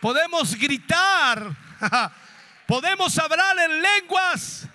[0.00, 1.54] podemos gritar,
[2.66, 4.66] podemos hablar en lenguas,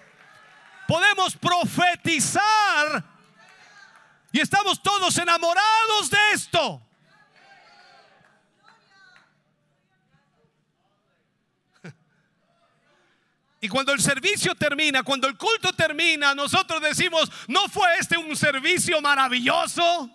[0.88, 3.03] podemos profetizar
[4.32, 6.84] y estamos todos enamorados de esto.
[13.66, 18.36] Y cuando el servicio termina, cuando el culto termina, nosotros decimos, ¿no fue este un
[18.36, 20.07] servicio maravilloso?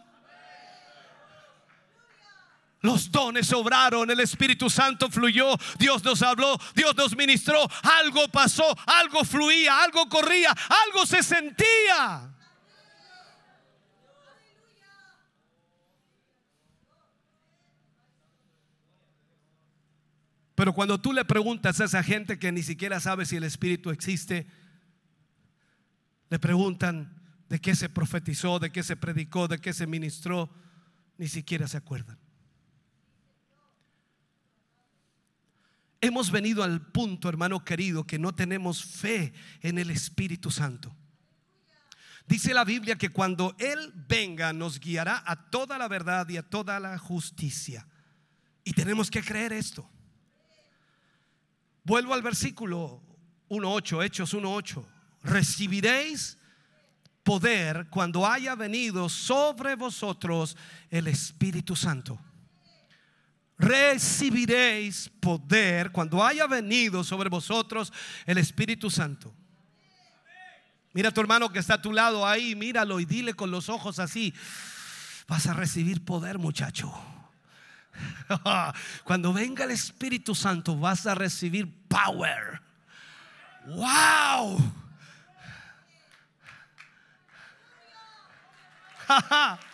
[2.80, 8.72] Los dones obraron, el Espíritu Santo fluyó, Dios nos habló, Dios nos ministró, algo pasó,
[8.86, 10.55] algo fluía, algo corría,
[10.86, 12.29] algo se sentía.
[20.61, 23.88] Pero cuando tú le preguntas a esa gente que ni siquiera sabe si el Espíritu
[23.88, 24.46] existe,
[26.28, 30.50] le preguntan de qué se profetizó, de qué se predicó, de qué se ministró,
[31.16, 32.18] ni siquiera se acuerdan.
[36.02, 39.32] Hemos venido al punto, hermano querido, que no tenemos fe
[39.62, 40.94] en el Espíritu Santo.
[42.26, 46.42] Dice la Biblia que cuando Él venga nos guiará a toda la verdad y a
[46.42, 47.88] toda la justicia.
[48.62, 49.90] Y tenemos que creer esto.
[51.84, 53.02] Vuelvo al versículo
[53.48, 54.84] 1.8, Hechos 1.8.
[55.22, 56.38] Recibiréis
[57.22, 60.56] poder cuando haya venido sobre vosotros
[60.90, 62.18] el Espíritu Santo.
[63.58, 67.92] Recibiréis poder cuando haya venido sobre vosotros
[68.24, 69.34] el Espíritu Santo.
[70.92, 73.68] Mira a tu hermano que está a tu lado ahí, míralo y dile con los
[73.68, 74.34] ojos así,
[75.28, 76.92] vas a recibir poder muchacho.
[79.05, 82.61] Cuando venga el Espíritu Santo vas a recibir power.
[83.66, 84.59] Wow.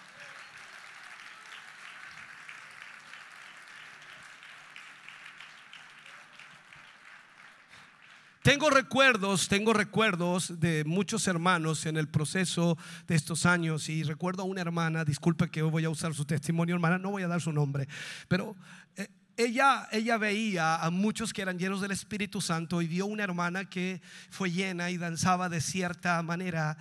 [8.47, 12.79] Tengo recuerdos, tengo recuerdos de muchos hermanos en el proceso
[13.09, 16.77] de estos años y recuerdo a una hermana, disculpe que voy a usar su testimonio,
[16.77, 17.89] hermana, no voy a dar su nombre,
[18.29, 18.55] pero
[18.95, 23.25] eh, ella, ella veía a muchos que eran llenos del Espíritu Santo y vio una
[23.25, 26.79] hermana que fue llena y danzaba de cierta manera.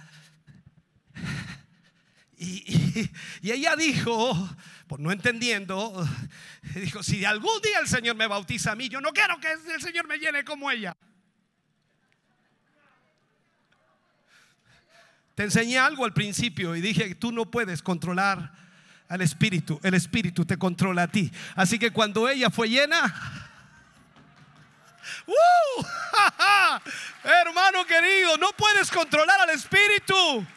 [2.38, 3.10] Y,
[3.42, 4.56] y, ella dijo,
[4.88, 6.08] por no entendiendo,
[6.76, 9.82] dijo, si algún día el Señor me bautiza a mí, yo no quiero que el
[9.82, 10.96] Señor me llene como ella.
[15.36, 18.54] Te enseñé algo al principio y dije que tú no puedes controlar
[19.10, 21.32] al espíritu, el espíritu te controla a ti.
[21.56, 23.14] Así que cuando ella fue llena,
[25.28, 25.86] ¡uh!
[27.24, 30.16] hermano querido, no puedes controlar al espíritu.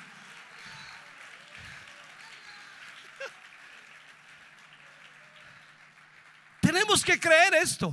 [6.61, 7.93] Tenemos que creer esto.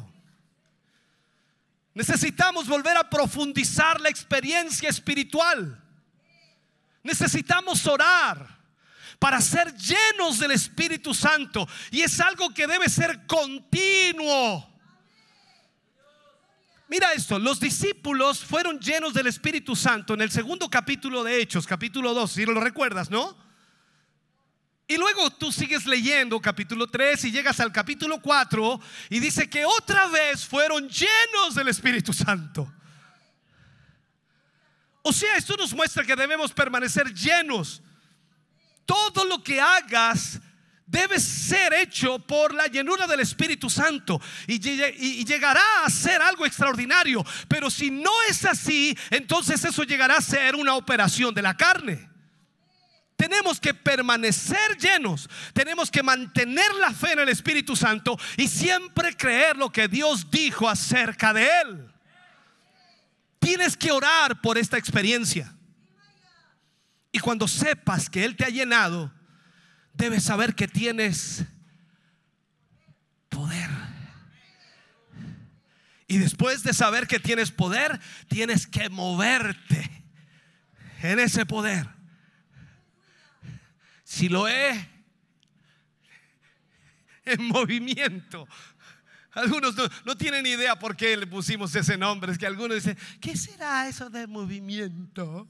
[1.95, 5.81] Necesitamos volver a profundizar la experiencia espiritual.
[7.05, 8.57] Necesitamos orar
[9.19, 11.67] para ser llenos del Espíritu Santo.
[11.91, 14.67] Y es algo que debe ser continuo.
[16.87, 21.67] Mira esto, los discípulos fueron llenos del Espíritu Santo en el segundo capítulo de Hechos,
[21.67, 23.37] capítulo 2, si lo recuerdas, ¿no?
[24.87, 28.79] Y luego tú sigues leyendo capítulo 3 y llegas al capítulo 4
[29.11, 32.71] y dice que otra vez fueron llenos del Espíritu Santo.
[35.07, 37.79] O sea, esto nos muestra que debemos permanecer llenos.
[38.87, 40.39] Todo lo que hagas
[40.87, 47.23] debe ser hecho por la llenura del Espíritu Santo y, llegará a ser algo extraordinario.
[47.47, 52.09] Pero si no es así, entonces eso llegará a ser una operación de la carne.
[53.15, 59.15] Tenemos que permanecer llenos, tenemos que mantener la fe en el Espíritu Santo y siempre
[59.15, 61.94] creer lo que Dios dijo acerca de él.
[63.45, 65.55] Tienes que orar por esta experiencia.
[67.11, 69.13] Y cuando sepas que Él te ha llenado,
[69.93, 71.45] debes saber que tienes
[73.29, 73.69] poder.
[76.07, 79.91] Y después de saber que tienes poder, tienes que moverte
[81.03, 81.87] en ese poder.
[84.03, 84.89] Si lo he
[87.25, 88.47] en movimiento,
[89.35, 89.75] algunos
[90.05, 92.31] no, tienen idea por qué le pusimos ese nombre.
[92.31, 95.49] Es que algunos dicen, ¿qué será eso de movimiento?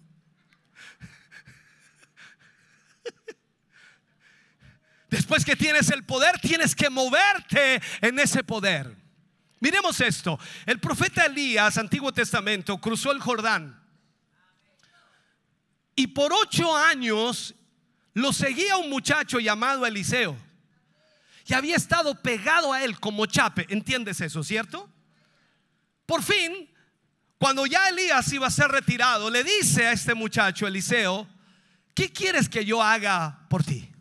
[5.09, 8.97] Después que tienes el poder, tienes que moverte en ese poder.
[9.59, 10.39] Miremos esto.
[10.65, 13.79] El profeta Elías, Antiguo Testamento, cruzó el Jordán.
[15.95, 17.53] Y por ocho años
[18.13, 20.35] lo seguía un muchacho llamado Eliseo.
[21.45, 23.67] Y había estado pegado a él como chape.
[23.69, 24.89] ¿Entiendes eso, cierto?
[26.05, 26.69] Por fin,
[27.37, 31.27] cuando ya Elías iba a ser retirado, le dice a este muchacho, Eliseo,
[31.93, 33.91] ¿qué quieres que yo haga por ti?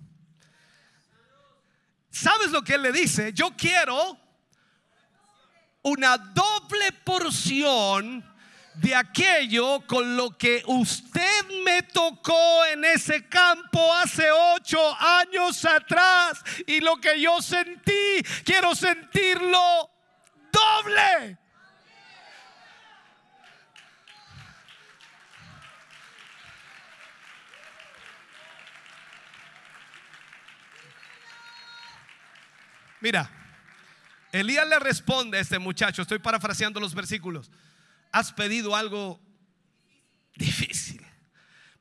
[2.10, 3.32] ¿Sabes lo que él le dice?
[3.32, 4.18] Yo quiero
[5.82, 8.24] una doble porción
[8.74, 16.42] de aquello con lo que usted me tocó en ese campo hace ocho años atrás
[16.66, 19.90] y lo que yo sentí, quiero sentirlo
[20.52, 21.38] doble.
[33.00, 33.30] Mira,
[34.32, 37.50] Elías le responde a este muchacho, estoy parafraseando los versículos,
[38.14, 39.20] has pedido algo
[40.36, 41.04] difícil,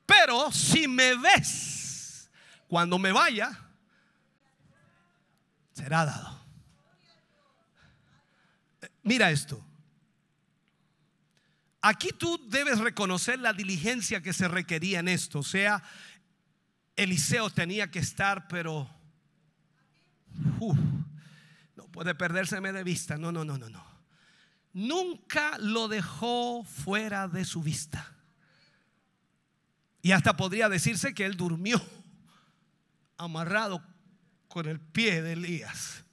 [0.04, 2.28] pero si me ves
[2.66, 3.56] cuando me vaya,
[5.72, 6.44] será dado.
[9.04, 9.64] Mira esto.
[11.80, 15.38] Aquí tú debes reconocer la diligencia que se requería en esto.
[15.38, 15.84] O sea,
[16.96, 18.90] Eliseo tenía que estar, pero
[21.92, 23.16] puede perdérseme de vista.
[23.16, 23.93] No, no, no, no, no.
[24.74, 28.12] Nunca lo dejó fuera de su vista.
[30.02, 31.80] Y hasta podría decirse que él durmió
[33.16, 33.82] amarrado
[34.48, 36.04] con el pie de Elías.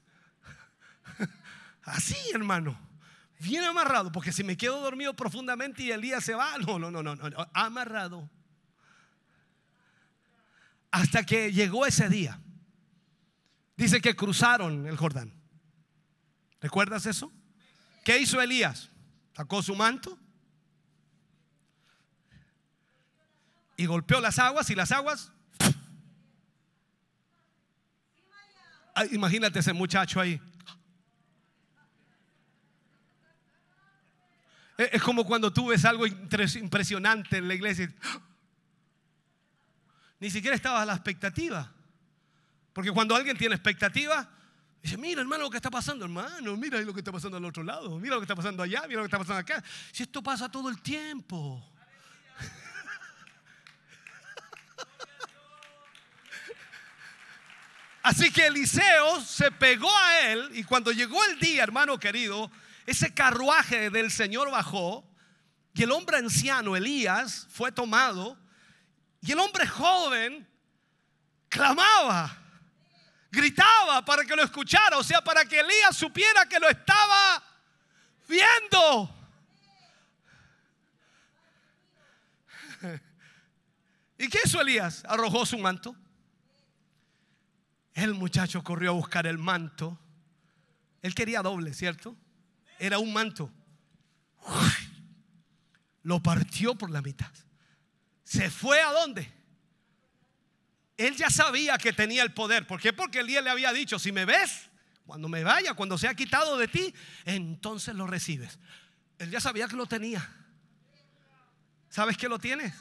[1.83, 2.79] Así, hermano.
[3.39, 7.01] Bien amarrado, porque si me quedo dormido profundamente y Elías se va, no, no, no,
[7.01, 8.29] no, no, amarrado.
[10.91, 12.39] Hasta que llegó ese día.
[13.75, 15.33] Dice que cruzaron el Jordán.
[16.59, 17.33] ¿Recuerdas eso?
[18.03, 18.89] ¿Qué hizo Elías?
[19.35, 20.17] Sacó su manto
[23.77, 25.31] y golpeó las aguas y las aguas...
[29.11, 30.39] imagínate ese muchacho ahí.
[34.77, 37.93] Es como cuando tú ves algo impresionante en la iglesia.
[40.19, 41.71] Ni siquiera estabas a la expectativa.
[42.73, 44.29] Porque cuando alguien tiene expectativa,
[44.81, 47.61] Dice, mira hermano lo que está pasando, hermano, mira lo que está pasando al otro
[47.61, 49.63] lado, mira lo que está pasando allá, mira lo que está pasando acá.
[49.91, 51.61] Si esto pasa todo el tiempo.
[58.01, 62.49] Así que Eliseo se pegó a él y cuando llegó el día, hermano querido,
[62.87, 65.07] ese carruaje del Señor bajó
[65.75, 68.35] y el hombre anciano, Elías, fue tomado
[69.21, 70.49] y el hombre joven
[71.49, 72.40] clamaba
[73.31, 77.41] gritaba para que lo escuchara, o sea, para que Elías supiera que lo estaba
[78.27, 79.15] viendo.
[84.17, 85.03] ¿Y qué hizo Elías?
[85.07, 85.95] Arrojó su manto.
[87.93, 89.97] El muchacho corrió a buscar el manto.
[91.01, 92.15] Él quería doble, ¿cierto?
[92.79, 93.51] Era un manto.
[96.03, 97.31] Lo partió por la mitad.
[98.23, 99.40] ¿Se fue a dónde?
[100.97, 102.67] Él ya sabía que tenía el poder.
[102.67, 102.93] ¿Por qué?
[102.93, 104.69] Porque día le había dicho, si me ves,
[105.05, 106.93] cuando me vaya, cuando sea quitado de ti,
[107.25, 108.59] entonces lo recibes.
[109.17, 110.27] Él ya sabía que lo tenía.
[111.89, 112.73] ¿Sabes que lo tienes?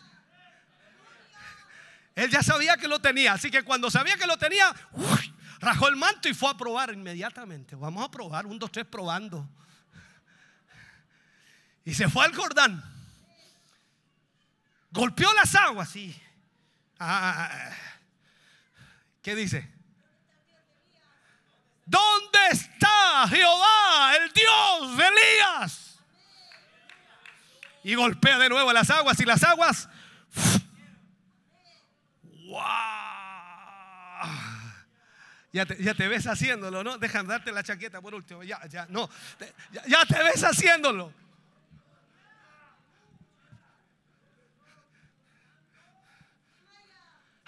[2.15, 3.32] Él ya sabía que lo tenía.
[3.32, 4.74] Así que cuando sabía que lo tenía,
[5.61, 7.74] rajó el manto y fue a probar inmediatamente.
[7.77, 9.49] Vamos a probar, un, dos, tres, probando.
[11.85, 12.85] Y se fue al Jordán.
[14.91, 16.15] Golpeó las aguas y...
[16.99, 17.77] Ah, ah, ah,
[19.22, 19.68] ¿Qué dice?
[21.84, 25.98] ¿Dónde está Jehová, el Dios de Elías?
[27.82, 29.88] Y golpea de nuevo las aguas y las aguas.
[32.22, 32.60] ¡Wow!
[35.52, 36.97] Ya te, ves haciéndolo, ¿no?
[36.98, 38.44] Dejan darte la chaqueta por último.
[38.44, 39.10] Ya, ya, no.
[39.86, 41.12] ya te ves haciéndolo.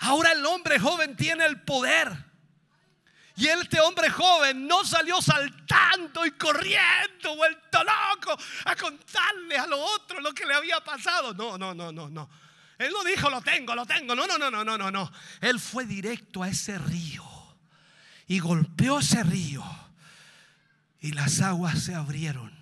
[0.02, 2.12] Ahora el hombre joven tiene el poder.
[3.36, 9.78] Y este hombre joven no salió saltando y corriendo, vuelto loco, a contarle a lo
[9.78, 11.32] otro lo que le había pasado.
[11.34, 12.28] No, no, no, no, no.
[12.78, 14.16] Él no dijo lo tengo, lo tengo.
[14.16, 15.12] No, no, no, no, no, no, no.
[15.40, 17.24] Él fue directo a ese río
[18.26, 19.64] y golpeó ese río
[21.00, 22.52] y las aguas se abrieron.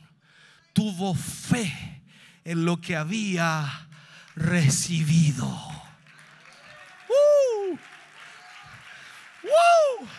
[0.74, 2.02] Tuvo fe
[2.44, 3.88] en lo que había
[4.36, 5.79] recibido.
[9.50, 10.06] ¡Woo!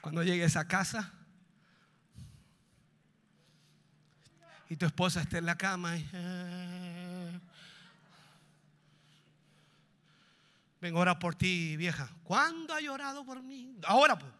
[0.00, 1.12] Cuando llegues a casa
[4.68, 6.08] y tu esposa esté en la cama y,
[10.80, 12.08] Vengo a orar por ti, vieja.
[12.22, 13.76] ¿Cuándo ha llorado por mí?
[13.84, 14.37] Ahora, pues.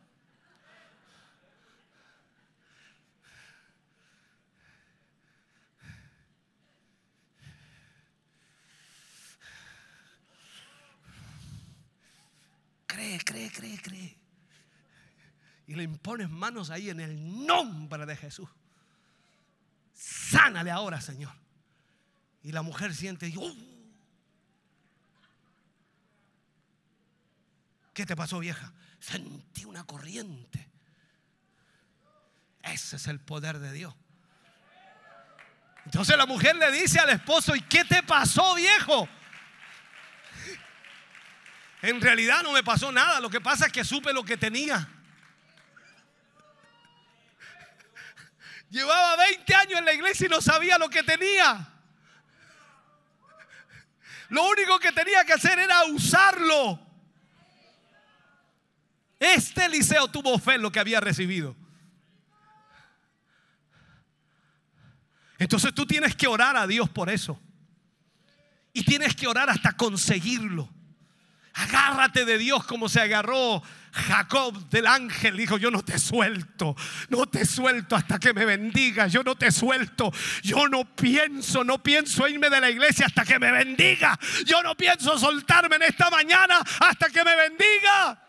[12.99, 14.19] Cree, cree, cree, cree.
[15.69, 18.49] Y le impones manos ahí en el nombre de Jesús.
[19.95, 21.33] Sánale ahora, Señor.
[22.43, 23.57] Y la mujer siente, ¡uh!
[27.95, 28.73] ¿qué te pasó, vieja?
[28.99, 30.69] Sentí una corriente.
[32.65, 33.95] Ese es el poder de Dios.
[35.85, 39.09] Entonces la mujer le dice al esposo, ¿y qué te pasó, viejo?
[41.83, 44.89] En realidad no me pasó nada, lo que pasa es que supe lo que tenía.
[48.71, 51.67] Llevaba 20 años en la iglesia y no sabía lo que tenía.
[54.29, 56.81] Lo único que tenía que hacer era usarlo.
[59.19, 61.57] Este Eliseo tuvo fe en lo que había recibido.
[65.39, 67.41] Entonces tú tienes que orar a Dios por eso.
[68.73, 70.69] Y tienes que orar hasta conseguirlo.
[71.59, 73.61] Agárrate de Dios como se agarró
[73.93, 75.37] Jacob del ángel.
[75.37, 76.77] Dijo, yo no te suelto,
[77.09, 79.09] no te suelto hasta que me bendiga.
[79.09, 80.13] Yo no te suelto.
[80.43, 84.17] Yo no pienso, no pienso irme de la iglesia hasta que me bendiga.
[84.47, 88.23] Yo no pienso soltarme en esta mañana hasta que me bendiga.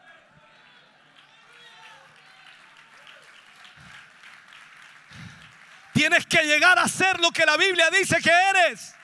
[5.94, 8.96] Tienes que llegar a ser lo que la Biblia dice que eres.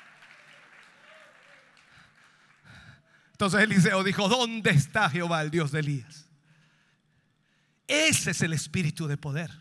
[3.35, 6.25] Entonces Eliseo dijo, ¿dónde está Jehová, el Dios de Elías?
[7.85, 9.51] Ese es el espíritu de poder.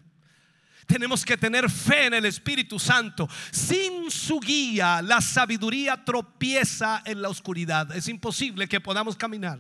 [0.87, 3.29] Tenemos que tener fe en el Espíritu Santo.
[3.51, 7.91] Sin su guía, la sabiduría tropieza en la oscuridad.
[7.97, 9.59] Es imposible que podamos caminar.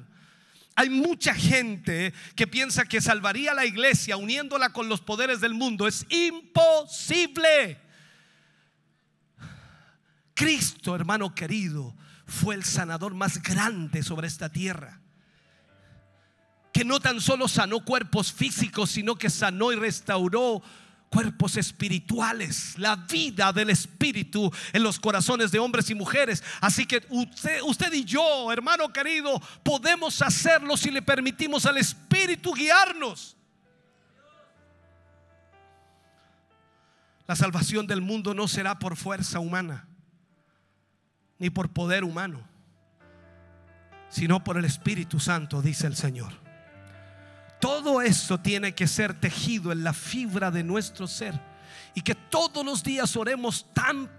[0.76, 5.54] Hay mucha gente que piensa que salvaría a la iglesia uniéndola con los poderes del
[5.54, 5.88] mundo.
[5.88, 7.80] Es imposible.
[10.34, 11.96] Cristo, hermano querido,
[12.26, 15.00] fue el sanador más grande sobre esta tierra.
[16.72, 20.62] Que no tan solo sanó cuerpos físicos, sino que sanó y restauró
[21.08, 26.42] cuerpos espirituales, la vida del espíritu en los corazones de hombres y mujeres.
[26.60, 32.52] Así que usted, usted y yo, hermano querido, podemos hacerlo si le permitimos al espíritu
[32.52, 33.36] guiarnos.
[37.28, 39.86] La salvación del mundo no será por fuerza humana
[41.38, 42.40] ni por poder humano,
[44.08, 46.32] sino por el Espíritu Santo, dice el Señor.
[47.60, 51.40] Todo eso tiene que ser tejido en la fibra de nuestro ser
[51.94, 54.10] y que todos los días oremos tan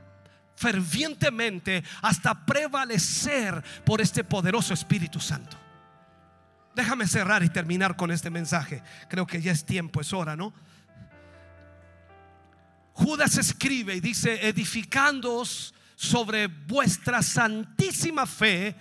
[0.55, 5.57] fervientemente hasta prevalecer por este poderoso Espíritu Santo.
[6.73, 8.81] Déjame cerrar y terminar con este mensaje.
[9.09, 10.53] Creo que ya es tiempo, es hora, ¿no?
[12.93, 18.75] Judas escribe y dice, edificándoos sobre vuestra santísima fe,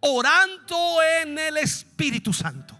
[0.00, 2.78] orando en el Espíritu Santo.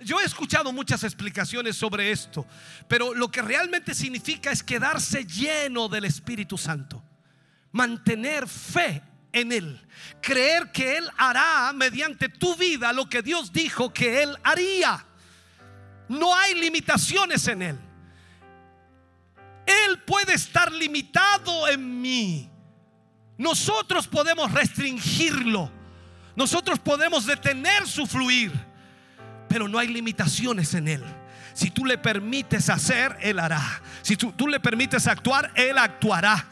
[0.00, 2.46] Yo he escuchado muchas explicaciones sobre esto,
[2.86, 7.02] pero lo que realmente significa es quedarse lleno del Espíritu Santo,
[7.72, 9.02] mantener fe
[9.32, 9.86] en Él,
[10.22, 15.04] creer que Él hará mediante tu vida lo que Dios dijo que Él haría.
[16.08, 17.87] No hay limitaciones en Él.
[19.68, 22.50] Él puede estar limitado en mí.
[23.36, 25.70] Nosotros podemos restringirlo.
[26.34, 28.52] Nosotros podemos detener su fluir.
[29.48, 31.04] Pero no hay limitaciones en Él.
[31.52, 33.82] Si tú le permites hacer, Él hará.
[34.02, 36.46] Si tú, tú le permites actuar, Él actuará.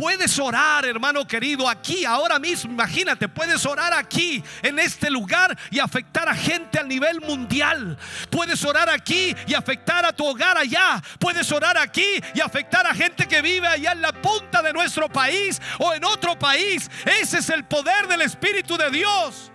[0.00, 2.72] Puedes orar, hermano querido, aquí, ahora mismo.
[2.72, 7.98] Imagínate, puedes orar aquí, en este lugar, y afectar a gente a nivel mundial.
[8.30, 11.02] Puedes orar aquí y afectar a tu hogar allá.
[11.18, 15.06] Puedes orar aquí y afectar a gente que vive allá en la punta de nuestro
[15.06, 16.90] país o en otro país.
[17.04, 19.52] Ese es el poder del Espíritu de Dios.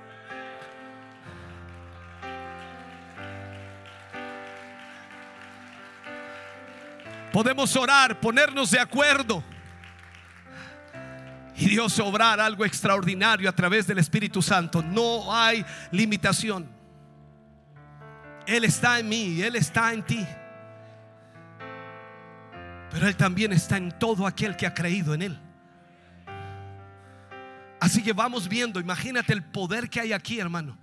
[7.33, 9.43] Podemos orar, ponernos de acuerdo
[11.57, 14.83] y Dios obrar algo extraordinario a través del Espíritu Santo.
[14.83, 16.67] No hay limitación.
[18.45, 20.25] Él está en mí, Él está en ti.
[22.91, 25.39] Pero Él también está en todo aquel que ha creído en Él.
[27.79, 30.77] Así que vamos viendo, imagínate el poder que hay aquí, hermano.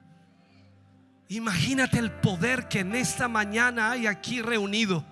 [1.28, 5.05] Imagínate el poder que en esta mañana hay aquí reunido.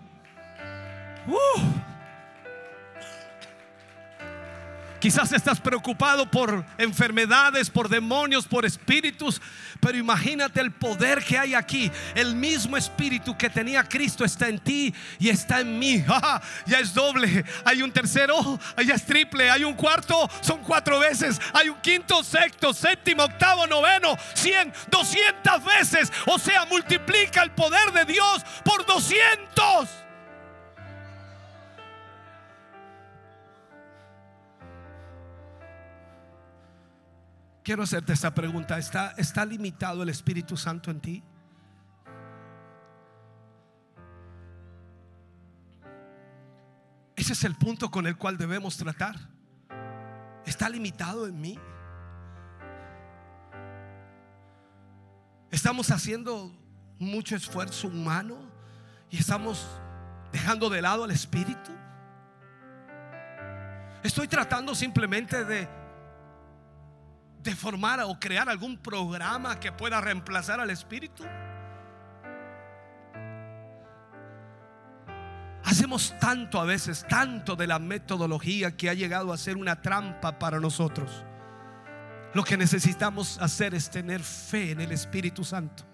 [1.27, 1.90] Uh.
[5.01, 9.41] Quizás estás preocupado por enfermedades, por demonios, por espíritus,
[9.81, 11.91] pero imagínate el poder que hay aquí.
[12.15, 16.05] El mismo espíritu que tenía Cristo está en ti y está en mí.
[16.67, 17.45] Ya es doble.
[17.65, 19.51] Hay un tercero, ya es triple.
[19.51, 21.41] Hay un cuarto, son cuatro veces.
[21.55, 26.13] Hay un quinto, sexto, séptimo, octavo, noveno, cien, doscientas veces.
[26.27, 29.89] O sea, multiplica el poder de Dios por doscientos.
[37.63, 38.79] Quiero hacerte esta pregunta.
[38.79, 41.23] ¿Está, ¿Está limitado el Espíritu Santo en ti?
[47.17, 49.17] Ese es el punto con el cual debemos tratar.
[50.47, 51.59] ¿Está limitado en mí?
[55.51, 56.51] Estamos haciendo
[56.99, 58.39] mucho esfuerzo humano
[59.11, 59.67] y estamos
[60.33, 61.73] dejando de lado al Espíritu.
[64.03, 65.69] Estoy tratando simplemente de
[67.43, 71.25] de formar o crear algún programa que pueda reemplazar al Espíritu?
[75.65, 80.39] Hacemos tanto a veces, tanto de la metodología que ha llegado a ser una trampa
[80.39, 81.25] para nosotros.
[82.35, 85.85] Lo que necesitamos hacer es tener fe en el Espíritu Santo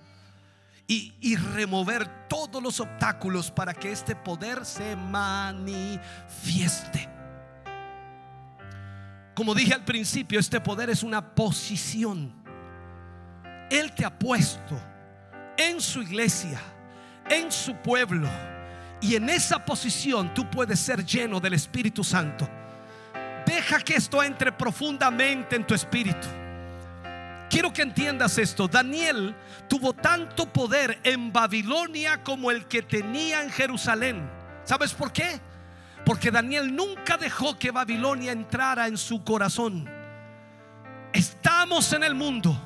[0.86, 5.96] y, y remover todos los obstáculos para que este poder se manifieste.
[9.36, 12.32] Como dije al principio, este poder es una posición.
[13.70, 14.80] Él te ha puesto
[15.58, 16.58] en su iglesia,
[17.28, 18.30] en su pueblo.
[19.02, 22.48] Y en esa posición tú puedes ser lleno del Espíritu Santo.
[23.44, 26.26] Deja que esto entre profundamente en tu espíritu.
[27.50, 28.66] Quiero que entiendas esto.
[28.66, 29.36] Daniel
[29.68, 34.30] tuvo tanto poder en Babilonia como el que tenía en Jerusalén.
[34.64, 35.38] ¿Sabes por qué?
[36.06, 39.90] Porque Daniel nunca dejó que Babilonia entrara en su corazón.
[41.12, 42.56] Estamos en el mundo,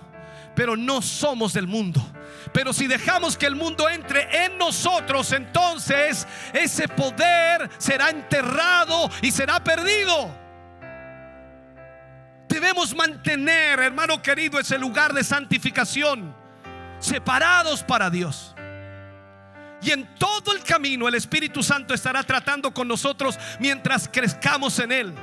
[0.54, 2.06] pero no somos del mundo.
[2.52, 9.30] Pero si dejamos que el mundo entre en nosotros, entonces ese poder será enterrado y
[9.30, 10.30] será perdido.
[12.46, 16.36] Debemos mantener, hermano querido, ese lugar de santificación,
[16.98, 18.54] separados para Dios.
[19.82, 24.92] Y en todo el camino el Espíritu Santo estará tratando con nosotros mientras crezcamos en
[24.92, 25.14] Él.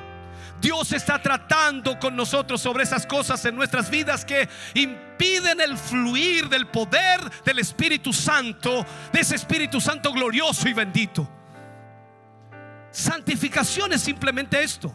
[0.59, 6.49] Dios está tratando con nosotros sobre esas cosas en nuestras vidas que impiden el fluir
[6.49, 11.29] del poder del Espíritu Santo, de ese Espíritu Santo glorioso y bendito.
[12.89, 14.93] Santificación es simplemente esto.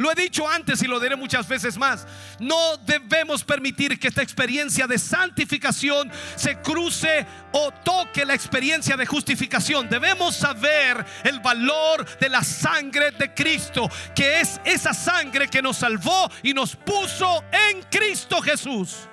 [0.00, 2.06] Lo he dicho antes y lo diré muchas veces más.
[2.38, 9.04] No debemos permitir que esta experiencia de santificación se cruce o toque la experiencia de
[9.04, 9.90] justificación.
[9.90, 15.76] Debemos saber el valor de la sangre de Cristo, que es esa sangre que nos
[15.76, 19.06] salvó y nos puso en Cristo Jesús.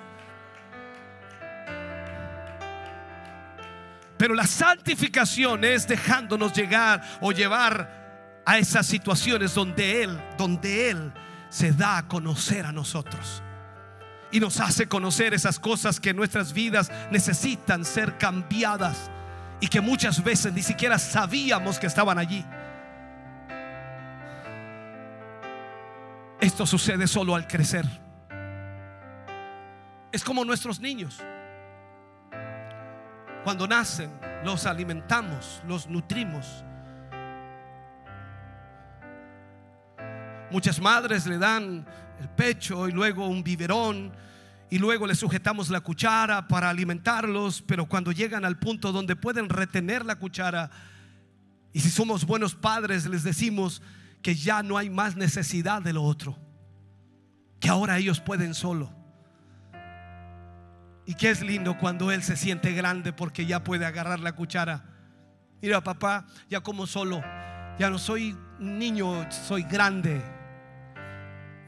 [4.16, 7.97] Pero la santificación es dejándonos llegar o llevar
[8.48, 11.12] a esas situaciones donde Él, donde Él
[11.50, 13.42] se da a conocer a nosotros.
[14.32, 19.10] Y nos hace conocer esas cosas que nuestras vidas necesitan ser cambiadas
[19.60, 22.42] y que muchas veces ni siquiera sabíamos que estaban allí.
[26.40, 27.84] Esto sucede solo al crecer.
[30.10, 31.20] Es como nuestros niños.
[33.44, 34.10] Cuando nacen,
[34.42, 36.64] los alimentamos, los nutrimos
[40.50, 41.86] Muchas madres le dan
[42.20, 44.12] el pecho y luego un biberón
[44.70, 49.48] y luego le sujetamos la cuchara para alimentarlos, pero cuando llegan al punto donde pueden
[49.48, 50.70] retener la cuchara,
[51.72, 53.82] y si somos buenos padres les decimos
[54.22, 56.38] que ya no hay más necesidad de lo otro,
[57.60, 58.92] que ahora ellos pueden solo.
[61.06, 64.84] Y que es lindo cuando él se siente grande porque ya puede agarrar la cuchara.
[65.62, 67.22] Mira, papá, ya como solo,
[67.78, 70.22] ya no soy niño, soy grande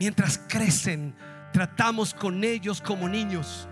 [0.01, 1.14] Mientras crecen,
[1.52, 3.68] tratamos con ellos como niños.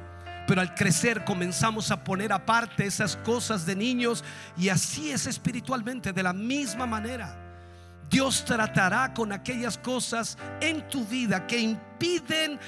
[0.47, 4.23] Pero al crecer comenzamos a poner aparte esas cosas de niños
[4.55, 7.35] y así es espiritualmente, de la misma manera.
[8.11, 12.61] Dios tratará con aquellas cosas en tu vida que impiden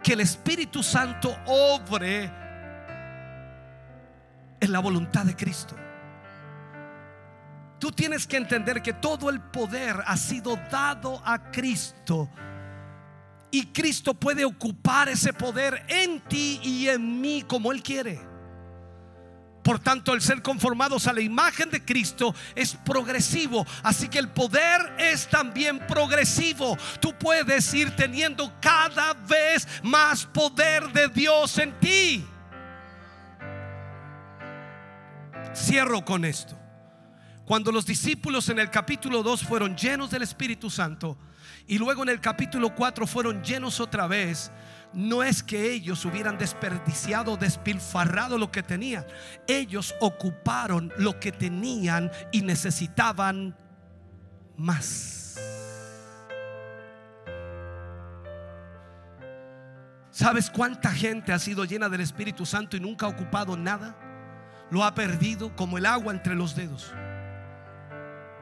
[0.00, 2.30] que el Espíritu Santo obre
[4.60, 5.74] en la voluntad de Cristo.
[7.80, 12.30] Tú tienes que entender que todo el poder ha sido dado a Cristo
[13.52, 18.32] y Cristo puede ocupar ese poder en ti y en mí como Él quiere.
[19.62, 23.64] Por tanto, el ser conformados a la imagen de Cristo es progresivo.
[23.84, 26.76] Así que el poder es también progresivo.
[27.00, 32.26] Tú puedes ir teniendo cada vez más poder de Dios en ti.
[35.54, 36.61] Cierro con esto.
[37.52, 41.18] Cuando los discípulos en el capítulo 2 fueron llenos del Espíritu Santo
[41.66, 44.50] y luego en el capítulo 4 fueron llenos otra vez,
[44.94, 49.04] no es que ellos hubieran desperdiciado, despilfarrado lo que tenían.
[49.46, 53.54] Ellos ocuparon lo que tenían y necesitaban
[54.56, 55.38] más.
[60.10, 63.94] ¿Sabes cuánta gente ha sido llena del Espíritu Santo y nunca ha ocupado nada?
[64.70, 66.94] Lo ha perdido como el agua entre los dedos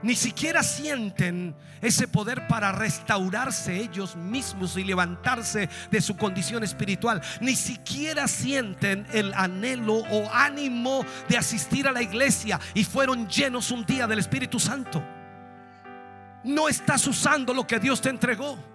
[0.03, 7.21] ni siquiera sienten ese poder para restaurarse ellos mismos y levantarse de su condición espiritual.
[7.41, 13.71] Ni siquiera sienten el anhelo o ánimo de asistir a la iglesia y fueron llenos
[13.71, 15.03] un día del Espíritu Santo.
[16.45, 18.70] No estás usando lo que Dios te entregó.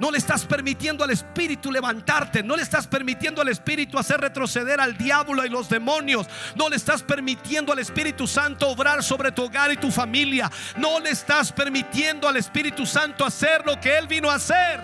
[0.00, 2.42] No le estás permitiendo al Espíritu levantarte.
[2.42, 6.26] No le estás permitiendo al Espíritu hacer retroceder al diablo y los demonios.
[6.54, 10.50] No le estás permitiendo al Espíritu Santo obrar sobre tu hogar y tu familia.
[10.76, 14.80] No le estás permitiendo al Espíritu Santo hacer lo que Él vino a hacer.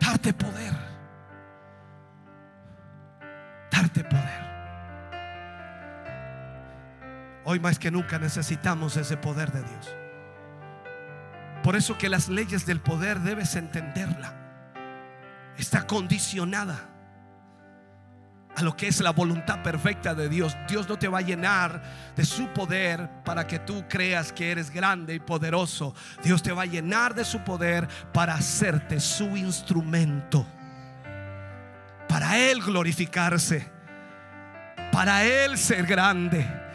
[0.00, 0.72] Darte poder.
[3.70, 4.46] Darte poder.
[7.44, 10.05] Hoy más que nunca necesitamos ese poder de Dios.
[11.66, 14.32] Por eso que las leyes del poder debes entenderla.
[15.58, 16.78] Está condicionada
[18.54, 20.56] a lo que es la voluntad perfecta de Dios.
[20.68, 21.82] Dios no te va a llenar
[22.14, 25.92] de su poder para que tú creas que eres grande y poderoso.
[26.22, 30.46] Dios te va a llenar de su poder para hacerte su instrumento.
[32.08, 33.68] Para Él glorificarse.
[34.92, 36.65] Para Él ser grande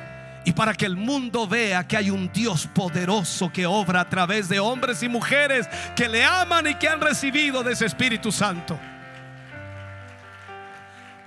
[0.43, 4.49] y para que el mundo vea que hay un Dios poderoso que obra a través
[4.49, 8.80] de hombres y mujeres que le aman y que han recibido de ese Espíritu Santo.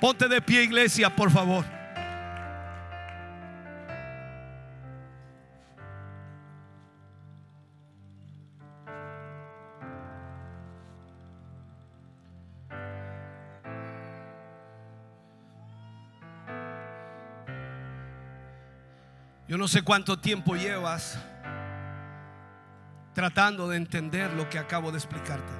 [0.01, 1.65] Ponte de pie iglesia, por favor.
[19.55, 21.17] Yo no sé cuánto tiempo llevas
[23.13, 25.53] tratando de entender lo que acabo de explicarte.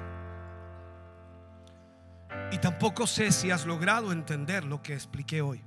[2.51, 5.63] Y tampoco sé si has logrado entender lo que expliqué hoy.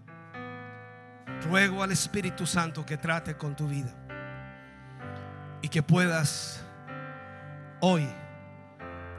[1.44, 3.94] Ruego al Espíritu Santo que trate con tu vida
[5.62, 6.62] y que puedas
[7.80, 8.06] hoy,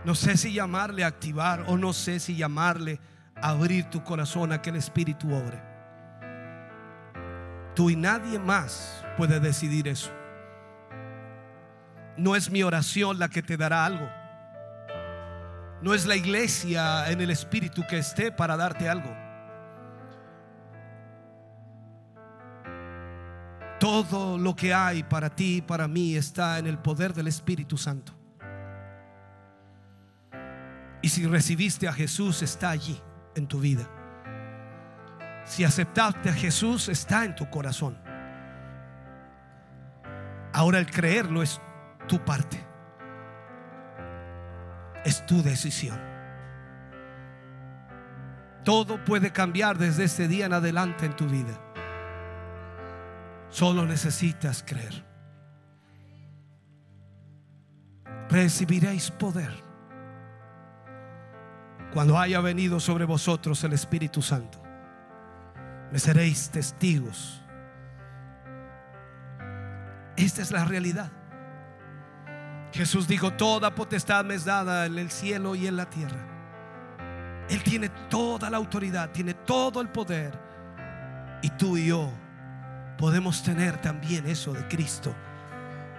[0.05, 2.99] no sé si llamarle a activar o no sé si llamarle
[3.35, 5.68] a abrir tu corazón a que el Espíritu obre.
[7.79, 10.11] Tú y nadie más puede decidir eso.
[12.17, 14.05] No es mi oración la que te dará algo.
[15.81, 19.15] No es la iglesia en el Espíritu que esté para darte algo.
[23.79, 27.77] Todo lo que hay para ti y para mí está en el poder del Espíritu
[27.77, 28.11] Santo.
[31.01, 33.01] Y si recibiste a Jesús, está allí
[33.35, 33.89] en tu vida.
[35.49, 37.97] Si aceptaste a Jesús, está en tu corazón.
[40.53, 41.59] Ahora el creerlo es
[42.07, 42.63] tu parte.
[45.03, 45.99] Es tu decisión.
[48.63, 51.59] Todo puede cambiar desde este día en adelante en tu vida.
[53.49, 55.03] Solo necesitas creer.
[58.29, 59.63] Recibiréis poder
[61.91, 64.68] cuando haya venido sobre vosotros el Espíritu Santo
[65.91, 67.41] me seréis testigos.
[70.15, 71.11] Esta es la realidad.
[72.73, 76.27] Jesús dijo, toda potestad me es dada en el cielo y en la tierra.
[77.49, 80.37] Él tiene toda la autoridad, tiene todo el poder.
[81.41, 82.11] Y tú y yo
[82.97, 85.15] podemos tener también eso de Cristo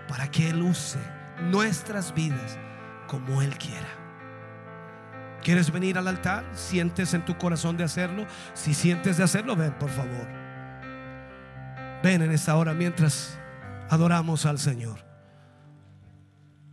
[0.07, 0.99] para que Él use
[1.41, 2.59] nuestras vidas
[3.09, 4.00] como Él quiera.
[5.43, 6.45] ¿Quieres venir al altar?
[6.55, 8.27] ¿Sientes en tu corazón de hacerlo?
[8.55, 10.27] Si sientes de hacerlo, ven, por favor.
[12.03, 13.39] Ven en esta hora mientras
[13.89, 15.05] adoramos al Señor.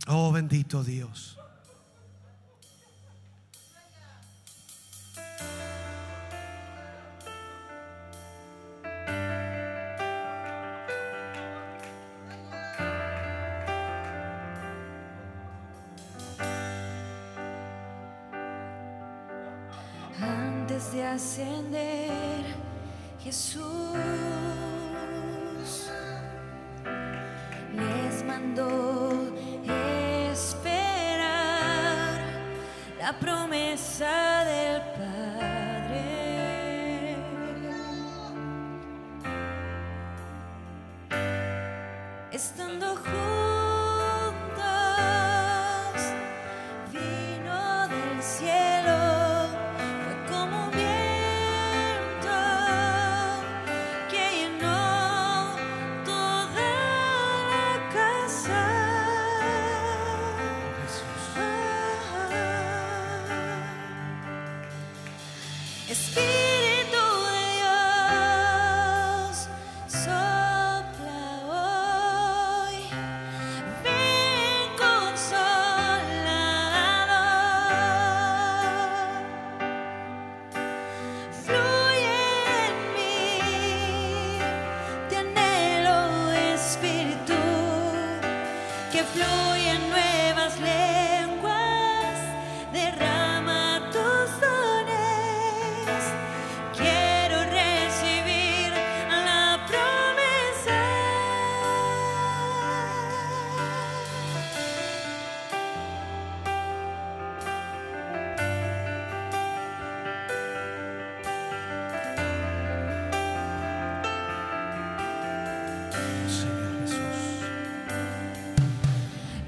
[0.06, 1.37] Oh bendito Dios.
[33.20, 34.27] La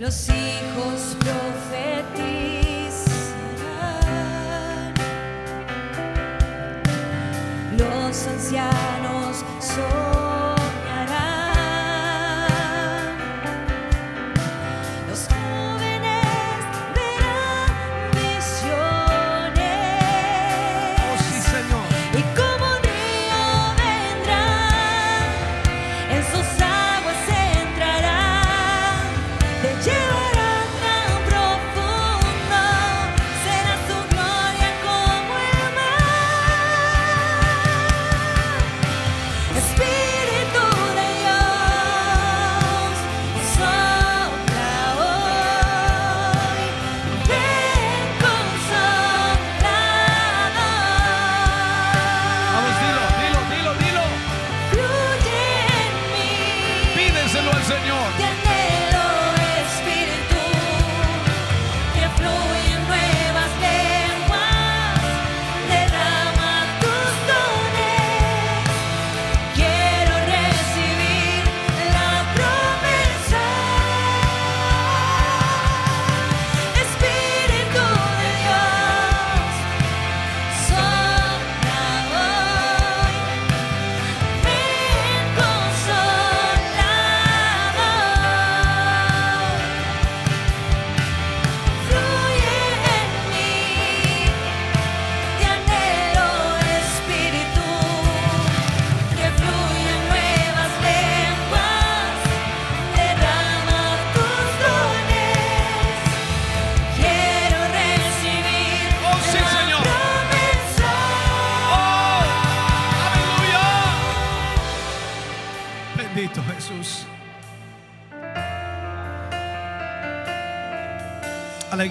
[0.00, 2.29] Los hijos profetizarán,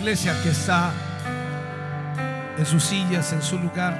[0.09, 0.91] iglesia que está
[2.57, 3.93] en sus sillas, en su lugar.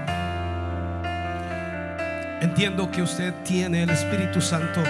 [2.41, 4.81] Entiendo que usted tiene el Espíritu Santo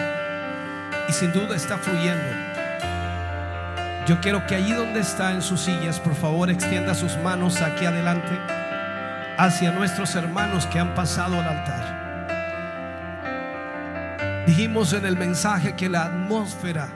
[1.10, 2.24] y sin duda está fluyendo.
[4.08, 7.84] Yo quiero que allí donde está en sus sillas, por favor, extienda sus manos aquí
[7.84, 8.40] adelante
[9.38, 12.00] hacia nuestros hermanos que han pasado al altar.
[14.48, 16.88] Dijimos en el mensaje que la atmósfera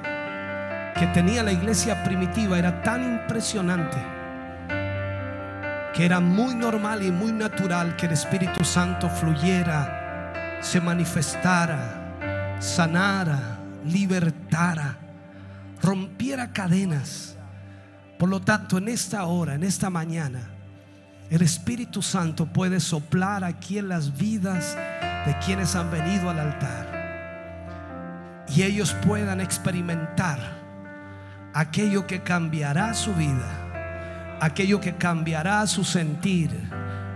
[0.97, 4.12] que tenía la iglesia primitiva era tan impresionante
[5.93, 13.59] que era muy normal y muy natural que el Espíritu Santo fluyera, se manifestara, sanara,
[13.85, 14.97] libertara,
[15.81, 17.35] rompiera cadenas.
[18.17, 20.39] Por lo tanto, en esta hora, en esta mañana,
[21.29, 24.75] el Espíritu Santo puede soplar aquí en las vidas
[25.25, 27.03] de quienes han venido al altar.
[28.49, 30.39] Y ellos puedan experimentar
[31.53, 33.62] aquello que cambiará su vida,
[34.39, 36.51] aquello que cambiará su sentir,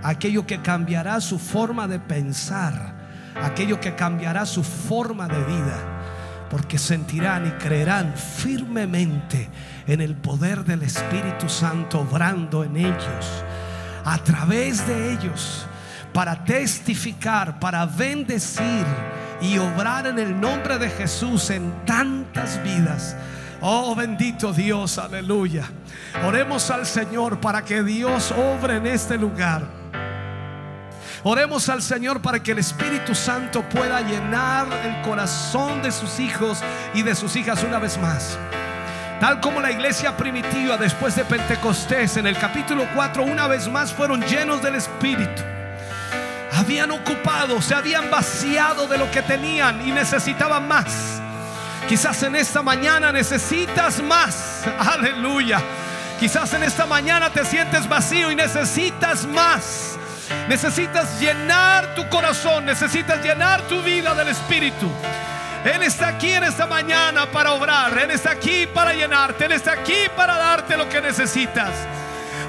[0.03, 2.93] aquello que cambiará su forma de pensar,
[3.41, 5.93] aquello que cambiará su forma de vida.
[6.49, 9.49] Porque sentirán y creerán firmemente
[9.85, 13.43] en el poder del Espíritu Santo obrando en ellos,
[14.05, 15.67] a través de ellos
[16.13, 18.85] para testificar, para bendecir
[19.41, 23.15] y obrar en el nombre de Jesús en tantas vidas.
[23.61, 25.69] Oh bendito Dios, aleluya.
[26.25, 29.63] Oremos al Señor para que Dios obre en este lugar.
[31.23, 36.59] Oremos al Señor para que el Espíritu Santo pueda llenar el corazón de sus hijos
[36.93, 38.37] y de sus hijas una vez más.
[39.19, 43.91] Tal como la iglesia primitiva después de Pentecostés en el capítulo 4 una vez más
[43.91, 45.41] fueron llenos del Espíritu.
[46.53, 51.21] Habían ocupado, se habían vaciado de lo que tenían y necesitaban más.
[51.87, 54.63] Quizás en esta mañana necesitas más.
[54.77, 55.61] Aleluya.
[56.19, 59.97] Quizás en esta mañana te sientes vacío y necesitas más.
[60.49, 64.91] Necesitas llenar tu corazón, necesitas llenar tu vida del Espíritu.
[65.63, 67.97] Él está aquí en esta mañana para obrar.
[67.97, 69.45] Él está aquí para llenarte.
[69.45, 71.71] Él está aquí para darte lo que necesitas.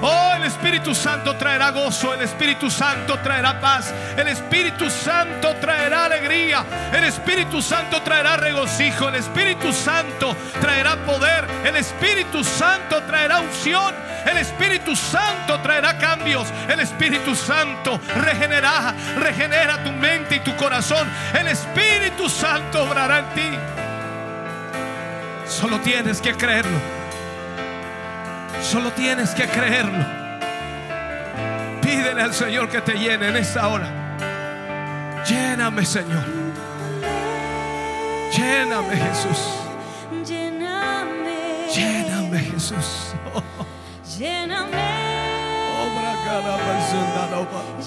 [0.00, 6.04] Oh, el Espíritu Santo traerá gozo, el Espíritu Santo traerá paz, el Espíritu Santo traerá
[6.04, 13.40] alegría, el Espíritu Santo traerá regocijo, el Espíritu Santo traerá poder, el Espíritu Santo traerá
[13.40, 13.92] unción,
[14.24, 21.08] el Espíritu Santo traerá cambios, el Espíritu Santo regenera, regenera tu mente y tu corazón,
[21.34, 23.58] el Espíritu Santo obrará en ti.
[25.48, 26.97] Solo tienes que creerlo.
[28.62, 30.04] Solo tienes que creerlo.
[31.80, 33.88] Pídele al Señor que te llene en esta hora.
[35.26, 36.24] Lléname, Señor.
[38.32, 39.38] Lléname, Jesús.
[40.24, 41.68] Lléname.
[41.74, 43.14] Lléname, Jesús.
[44.18, 44.76] Lléname.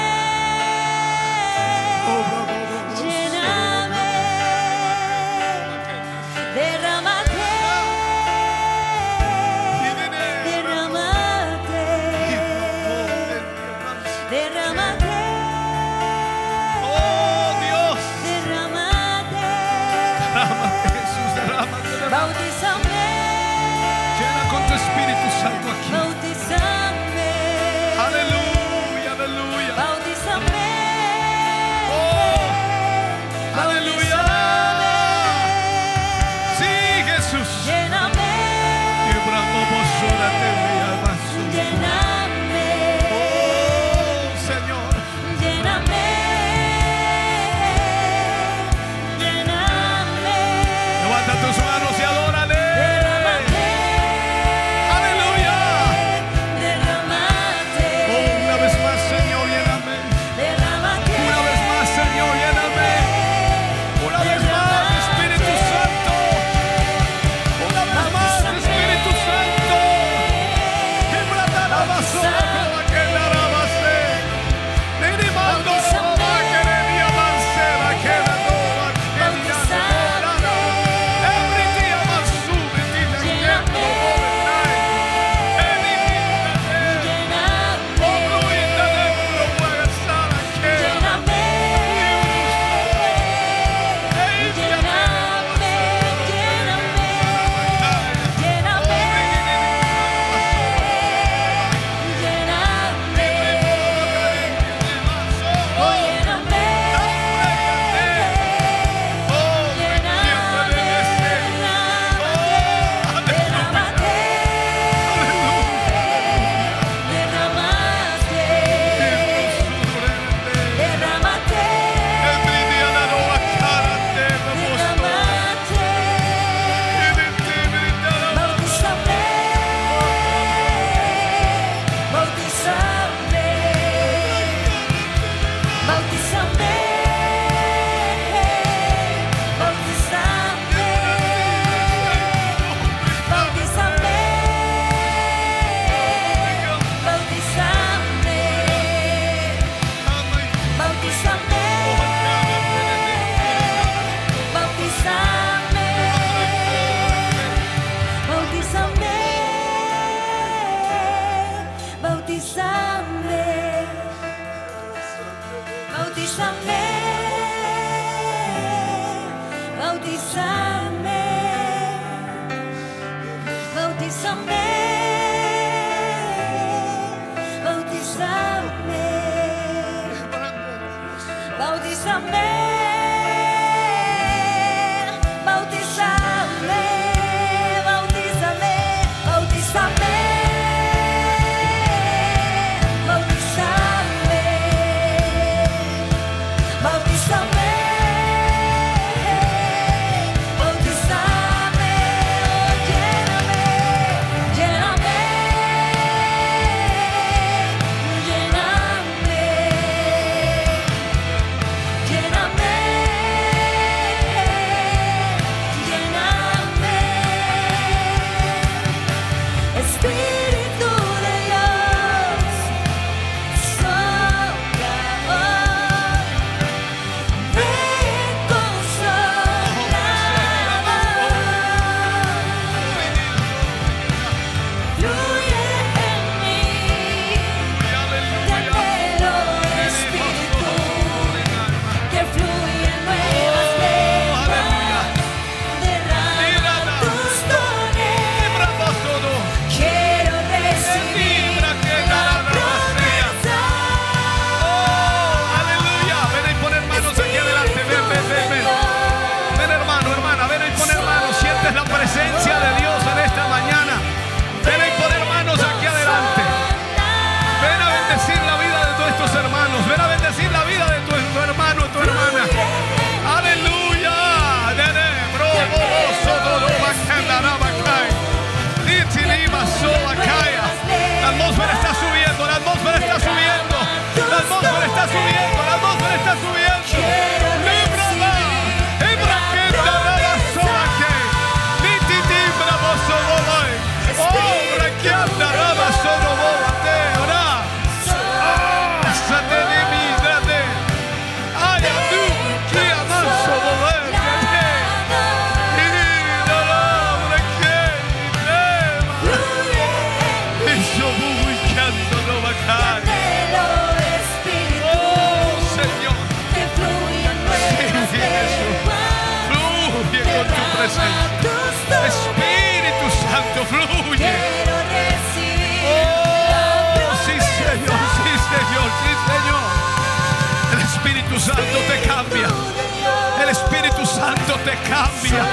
[334.76, 335.44] Cambia.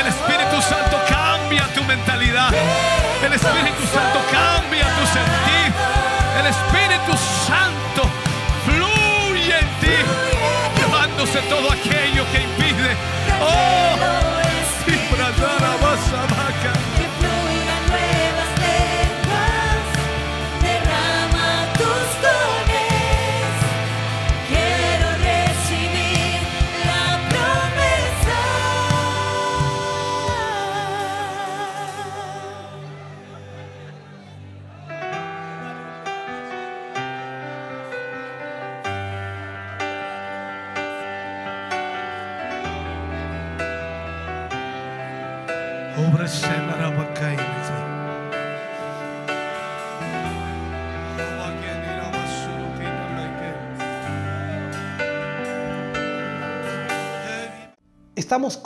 [0.00, 2.50] El Espíritu Santo cambia tu mentalidad.
[3.24, 5.72] El Espíritu Santo cambia tu sentir.
[6.38, 7.12] El Espíritu
[7.46, 8.02] Santo
[8.64, 9.96] fluye en ti,
[10.80, 12.96] llevándose todo aquello que impide.
[13.40, 13.78] Oh.
[14.88, 16.47] Que